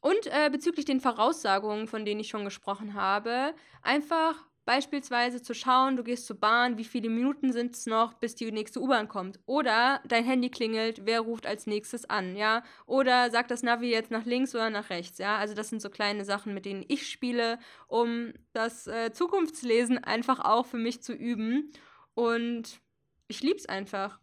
Und 0.00 0.26
äh, 0.26 0.48
bezüglich 0.50 0.84
den 0.84 1.00
Voraussagungen, 1.00 1.88
von 1.88 2.04
denen 2.04 2.20
ich 2.20 2.28
schon 2.28 2.44
gesprochen 2.44 2.94
habe, 2.94 3.54
einfach 3.82 4.47
Beispielsweise 4.68 5.40
zu 5.40 5.54
schauen, 5.54 5.96
du 5.96 6.04
gehst 6.04 6.26
zur 6.26 6.38
Bahn, 6.38 6.76
wie 6.76 6.84
viele 6.84 7.08
Minuten 7.08 7.54
sind 7.54 7.74
es 7.74 7.86
noch, 7.86 8.12
bis 8.12 8.34
die 8.34 8.52
nächste 8.52 8.82
U-Bahn 8.82 9.08
kommt. 9.08 9.40
Oder 9.46 10.02
dein 10.06 10.26
Handy 10.26 10.50
klingelt, 10.50 11.06
wer 11.06 11.22
ruft 11.22 11.46
als 11.46 11.66
nächstes 11.66 12.04
an, 12.10 12.36
ja? 12.36 12.62
Oder 12.84 13.30
sagt 13.30 13.50
das 13.50 13.62
Navi 13.62 13.88
jetzt 13.88 14.10
nach 14.10 14.26
links 14.26 14.54
oder 14.54 14.68
nach 14.68 14.90
rechts, 14.90 15.16
ja? 15.16 15.38
Also 15.38 15.54
das 15.54 15.70
sind 15.70 15.80
so 15.80 15.88
kleine 15.88 16.26
Sachen, 16.26 16.52
mit 16.52 16.66
denen 16.66 16.84
ich 16.86 17.08
spiele, 17.08 17.58
um 17.86 18.34
das 18.52 18.86
äh, 18.86 19.10
Zukunftslesen 19.10 20.04
einfach 20.04 20.38
auch 20.38 20.66
für 20.66 20.76
mich 20.76 21.00
zu 21.00 21.14
üben. 21.14 21.72
Und 22.12 22.78
ich 23.26 23.42
lieb's 23.42 23.64
einfach. 23.64 24.20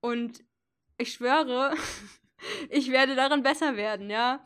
Und 0.00 0.44
ich 0.98 1.14
schwöre, 1.14 1.74
ich 2.70 2.92
werde 2.92 3.16
daran 3.16 3.42
besser 3.42 3.76
werden, 3.76 4.08
ja? 4.08 4.44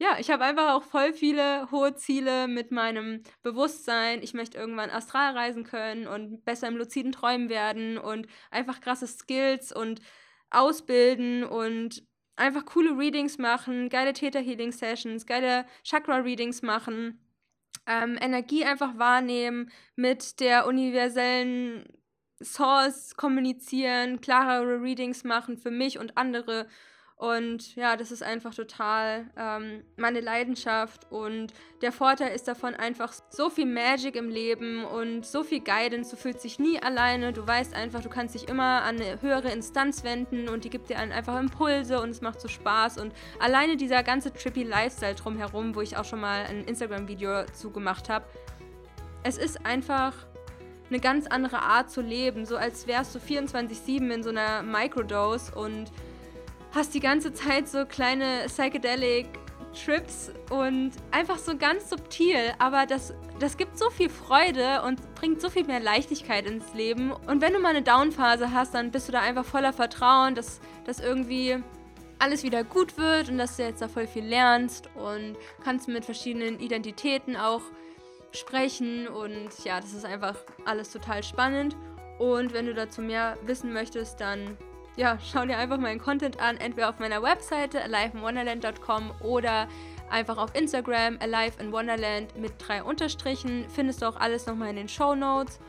Ja, 0.00 0.16
ich 0.18 0.30
habe 0.30 0.44
einfach 0.44 0.74
auch 0.74 0.84
voll 0.84 1.12
viele 1.12 1.70
hohe 1.72 1.94
Ziele 1.94 2.46
mit 2.46 2.70
meinem 2.70 3.22
Bewusstsein. 3.42 4.22
Ich 4.22 4.32
möchte 4.32 4.56
irgendwann 4.56 4.90
astral 4.90 5.36
reisen 5.36 5.64
können 5.64 6.06
und 6.06 6.44
besser 6.44 6.68
im 6.68 6.76
luziden 6.76 7.10
Träumen 7.12 7.48
werden 7.48 7.98
und 7.98 8.28
einfach 8.50 8.80
krasse 8.80 9.08
Skills 9.08 9.72
und 9.72 10.00
ausbilden 10.50 11.42
und 11.44 12.04
einfach 12.36 12.64
coole 12.64 12.96
Readings 12.96 13.38
machen, 13.38 13.88
geile 13.88 14.12
Theta 14.12 14.38
Healing 14.38 14.70
Sessions, 14.70 15.26
geile 15.26 15.66
Chakra 15.82 16.18
Readings 16.18 16.62
machen, 16.62 17.20
ähm, 17.86 18.16
Energie 18.20 18.64
einfach 18.64 18.96
wahrnehmen, 18.98 19.70
mit 19.96 20.38
der 20.38 20.66
universellen 20.66 21.84
Source 22.40 23.16
kommunizieren, 23.16 24.20
klarere 24.20 24.80
Readings 24.80 25.24
machen 25.24 25.56
für 25.56 25.72
mich 25.72 25.98
und 25.98 26.16
andere 26.16 26.68
und 27.18 27.74
ja, 27.74 27.96
das 27.96 28.12
ist 28.12 28.22
einfach 28.22 28.54
total 28.54 29.26
ähm, 29.36 29.82
meine 29.96 30.20
Leidenschaft. 30.20 31.10
Und 31.10 31.52
der 31.82 31.90
Vorteil 31.90 32.32
ist 32.32 32.46
davon 32.46 32.76
einfach 32.76 33.12
so 33.30 33.50
viel 33.50 33.66
Magic 33.66 34.14
im 34.14 34.28
Leben 34.28 34.84
und 34.84 35.26
so 35.26 35.42
viel 35.42 35.58
Guidance. 35.58 36.12
Du 36.12 36.16
fühlst 36.16 36.44
dich 36.44 36.60
nie 36.60 36.80
alleine. 36.80 37.32
Du 37.32 37.44
weißt 37.44 37.74
einfach, 37.74 38.02
du 38.02 38.08
kannst 38.08 38.36
dich 38.36 38.48
immer 38.48 38.82
an 38.82 39.00
eine 39.00 39.20
höhere 39.20 39.50
Instanz 39.50 40.04
wenden 40.04 40.48
und 40.48 40.62
die 40.62 40.70
gibt 40.70 40.90
dir 40.90 40.98
einfach 41.00 41.40
Impulse 41.40 42.00
und 42.00 42.10
es 42.10 42.20
macht 42.20 42.40
so 42.40 42.46
Spaß. 42.46 42.98
Und 42.98 43.12
alleine 43.40 43.76
dieser 43.76 44.04
ganze 44.04 44.32
trippy 44.32 44.62
Lifestyle 44.62 45.16
drumherum, 45.16 45.74
wo 45.74 45.80
ich 45.80 45.96
auch 45.96 46.04
schon 46.04 46.20
mal 46.20 46.44
ein 46.46 46.62
Instagram-Video 46.66 47.46
zu 47.46 47.72
gemacht 47.72 48.08
habe, 48.08 48.26
es 49.24 49.38
ist 49.38 49.66
einfach 49.66 50.14
eine 50.88 51.00
ganz 51.00 51.26
andere 51.26 51.62
Art 51.62 51.90
zu 51.90 52.00
leben. 52.00 52.46
So 52.46 52.56
als 52.56 52.86
wärst 52.86 53.12
du 53.16 53.18
24-7 53.18 54.08
in 54.08 54.22
so 54.22 54.30
einer 54.30 54.62
Microdose 54.62 55.52
und 55.56 55.90
hast 56.74 56.94
die 56.94 57.00
ganze 57.00 57.32
Zeit 57.32 57.68
so 57.68 57.84
kleine 57.86 58.44
psychedelic 58.46 59.26
Trips 59.72 60.32
und 60.50 60.92
einfach 61.10 61.38
so 61.38 61.56
ganz 61.56 61.90
subtil, 61.90 62.54
aber 62.58 62.86
das, 62.86 63.14
das 63.38 63.56
gibt 63.56 63.78
so 63.78 63.90
viel 63.90 64.08
Freude 64.08 64.82
und 64.82 65.14
bringt 65.14 65.40
so 65.40 65.50
viel 65.50 65.64
mehr 65.64 65.80
Leichtigkeit 65.80 66.46
ins 66.46 66.74
Leben. 66.74 67.12
Und 67.12 67.42
wenn 67.42 67.52
du 67.52 67.60
mal 67.60 67.70
eine 67.70 67.82
Downphase 67.82 68.52
hast, 68.52 68.74
dann 68.74 68.90
bist 68.90 69.08
du 69.08 69.12
da 69.12 69.20
einfach 69.20 69.44
voller 69.44 69.72
Vertrauen, 69.72 70.34
dass, 70.34 70.60
dass 70.84 71.00
irgendwie 71.00 71.62
alles 72.18 72.42
wieder 72.42 72.64
gut 72.64 72.96
wird 72.96 73.28
und 73.28 73.38
dass 73.38 73.56
du 73.56 73.62
jetzt 73.62 73.80
da 73.80 73.88
voll 73.88 74.06
viel 74.06 74.24
lernst 74.24 74.88
und 74.96 75.36
kannst 75.62 75.88
mit 75.88 76.04
verschiedenen 76.04 76.58
Identitäten 76.58 77.36
auch 77.36 77.62
sprechen 78.32 79.06
und 79.08 79.48
ja, 79.64 79.80
das 79.80 79.92
ist 79.92 80.04
einfach 80.04 80.36
alles 80.64 80.90
total 80.90 81.22
spannend. 81.22 81.76
Und 82.18 82.52
wenn 82.52 82.66
du 82.66 82.74
dazu 82.74 83.00
mehr 83.00 83.36
wissen 83.44 83.72
möchtest, 83.72 84.20
dann 84.20 84.56
ja, 84.98 85.16
schau 85.22 85.46
dir 85.46 85.56
einfach 85.56 85.78
meinen 85.78 86.00
Content 86.00 86.40
an, 86.40 86.56
entweder 86.56 86.88
auf 86.88 86.98
meiner 86.98 87.22
Webseite 87.22 87.80
aliveinwonderland.com 87.82 89.12
oder 89.20 89.68
einfach 90.10 90.36
auf 90.38 90.52
Instagram 90.56 91.18
alive 91.20 91.60
in 91.60 91.70
Wonderland 91.70 92.36
mit 92.36 92.52
drei 92.58 92.82
Unterstrichen. 92.82 93.66
Findest 93.68 94.02
du 94.02 94.06
auch 94.06 94.16
alles 94.16 94.46
nochmal 94.46 94.70
in 94.70 94.76
den 94.76 94.88
Show 94.88 95.14
Notes. 95.14 95.60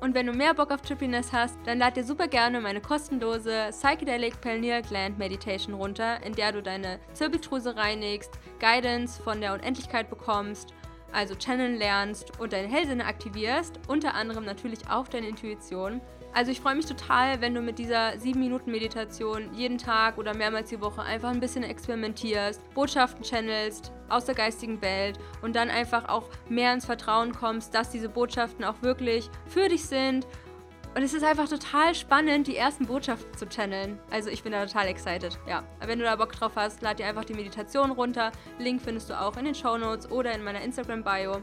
Und 0.00 0.14
wenn 0.14 0.26
du 0.26 0.34
mehr 0.34 0.52
Bock 0.52 0.70
auf 0.70 0.82
Trippiness 0.82 1.32
hast, 1.32 1.56
dann 1.64 1.78
lad 1.78 1.96
dir 1.96 2.04
super 2.04 2.28
gerne 2.28 2.60
meine 2.60 2.82
kostenlose 2.82 3.70
Psychedelic 3.70 4.38
Pineal 4.42 4.82
Gland 4.82 5.18
Meditation 5.18 5.74
runter, 5.74 6.22
in 6.22 6.34
der 6.34 6.52
du 6.52 6.62
deine 6.62 6.98
Zirbeldrüse 7.14 7.74
reinigst, 7.74 8.32
Guidance 8.60 9.22
von 9.22 9.40
der 9.40 9.54
Unendlichkeit 9.54 10.10
bekommst, 10.10 10.74
also 11.14 11.34
Channel 11.34 11.72
lernst 11.72 12.38
und 12.40 12.52
deine 12.52 12.68
Hellsinne 12.68 13.06
aktivierst, 13.06 13.80
unter 13.88 14.14
anderem 14.14 14.44
natürlich 14.44 14.80
auch 14.90 15.08
deine 15.08 15.28
Intuition. 15.28 16.00
Also 16.36 16.50
ich 16.50 16.60
freue 16.60 16.74
mich 16.74 16.86
total, 16.86 17.40
wenn 17.40 17.54
du 17.54 17.60
mit 17.60 17.78
dieser 17.78 18.14
7-Minuten-Meditation 18.14 19.54
jeden 19.54 19.78
Tag 19.78 20.18
oder 20.18 20.34
mehrmals 20.34 20.70
die 20.70 20.80
Woche 20.80 21.00
einfach 21.02 21.30
ein 21.30 21.38
bisschen 21.38 21.62
experimentierst, 21.62 22.60
Botschaften 22.74 23.22
channelst 23.22 23.92
aus 24.08 24.24
der 24.24 24.34
geistigen 24.34 24.82
Welt 24.82 25.16
und 25.42 25.54
dann 25.54 25.70
einfach 25.70 26.08
auch 26.08 26.28
mehr 26.48 26.74
ins 26.74 26.86
Vertrauen 26.86 27.32
kommst, 27.32 27.72
dass 27.72 27.90
diese 27.90 28.08
Botschaften 28.08 28.64
auch 28.64 28.82
wirklich 28.82 29.30
für 29.46 29.68
dich 29.68 29.84
sind. 29.84 30.26
Und 30.94 31.02
es 31.02 31.12
ist 31.12 31.24
einfach 31.24 31.48
total 31.48 31.92
spannend, 31.94 32.46
die 32.46 32.56
ersten 32.56 32.86
Botschaften 32.86 33.36
zu 33.36 33.48
channeln. 33.48 33.98
Also 34.10 34.30
ich 34.30 34.44
bin 34.44 34.52
da 34.52 34.64
total 34.64 34.86
excited. 34.86 35.36
Ja, 35.48 35.64
wenn 35.84 35.98
du 35.98 36.04
da 36.04 36.14
Bock 36.14 36.32
drauf 36.32 36.52
hast, 36.54 36.82
lad 36.82 37.00
dir 37.00 37.06
einfach 37.06 37.24
die 37.24 37.34
Meditation 37.34 37.90
runter. 37.90 38.30
Link 38.60 38.80
findest 38.80 39.10
du 39.10 39.20
auch 39.20 39.36
in 39.36 39.44
den 39.44 39.56
Show 39.56 39.76
Notes 39.76 40.08
oder 40.10 40.32
in 40.32 40.44
meiner 40.44 40.60
Instagram-Bio. 40.62 41.42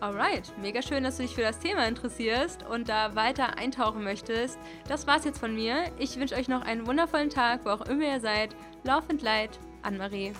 Alright, 0.00 0.50
mega 0.60 0.80
schön, 0.80 1.04
dass 1.04 1.18
du 1.18 1.24
dich 1.24 1.34
für 1.34 1.42
das 1.42 1.58
Thema 1.58 1.86
interessierst 1.86 2.64
und 2.64 2.88
da 2.88 3.14
weiter 3.14 3.58
eintauchen 3.58 4.02
möchtest. 4.02 4.58
Das 4.88 5.06
war's 5.06 5.24
jetzt 5.24 5.38
von 5.38 5.54
mir. 5.54 5.84
Ich 5.98 6.18
wünsche 6.18 6.34
euch 6.34 6.48
noch 6.48 6.62
einen 6.62 6.86
wundervollen 6.86 7.30
Tag, 7.30 7.64
wo 7.64 7.70
auch 7.70 7.86
immer 7.86 8.04
ihr 8.04 8.20
seid. 8.20 8.56
Laufend 8.82 9.20
Leid, 9.20 9.58
Anne-Marie. 9.82 10.32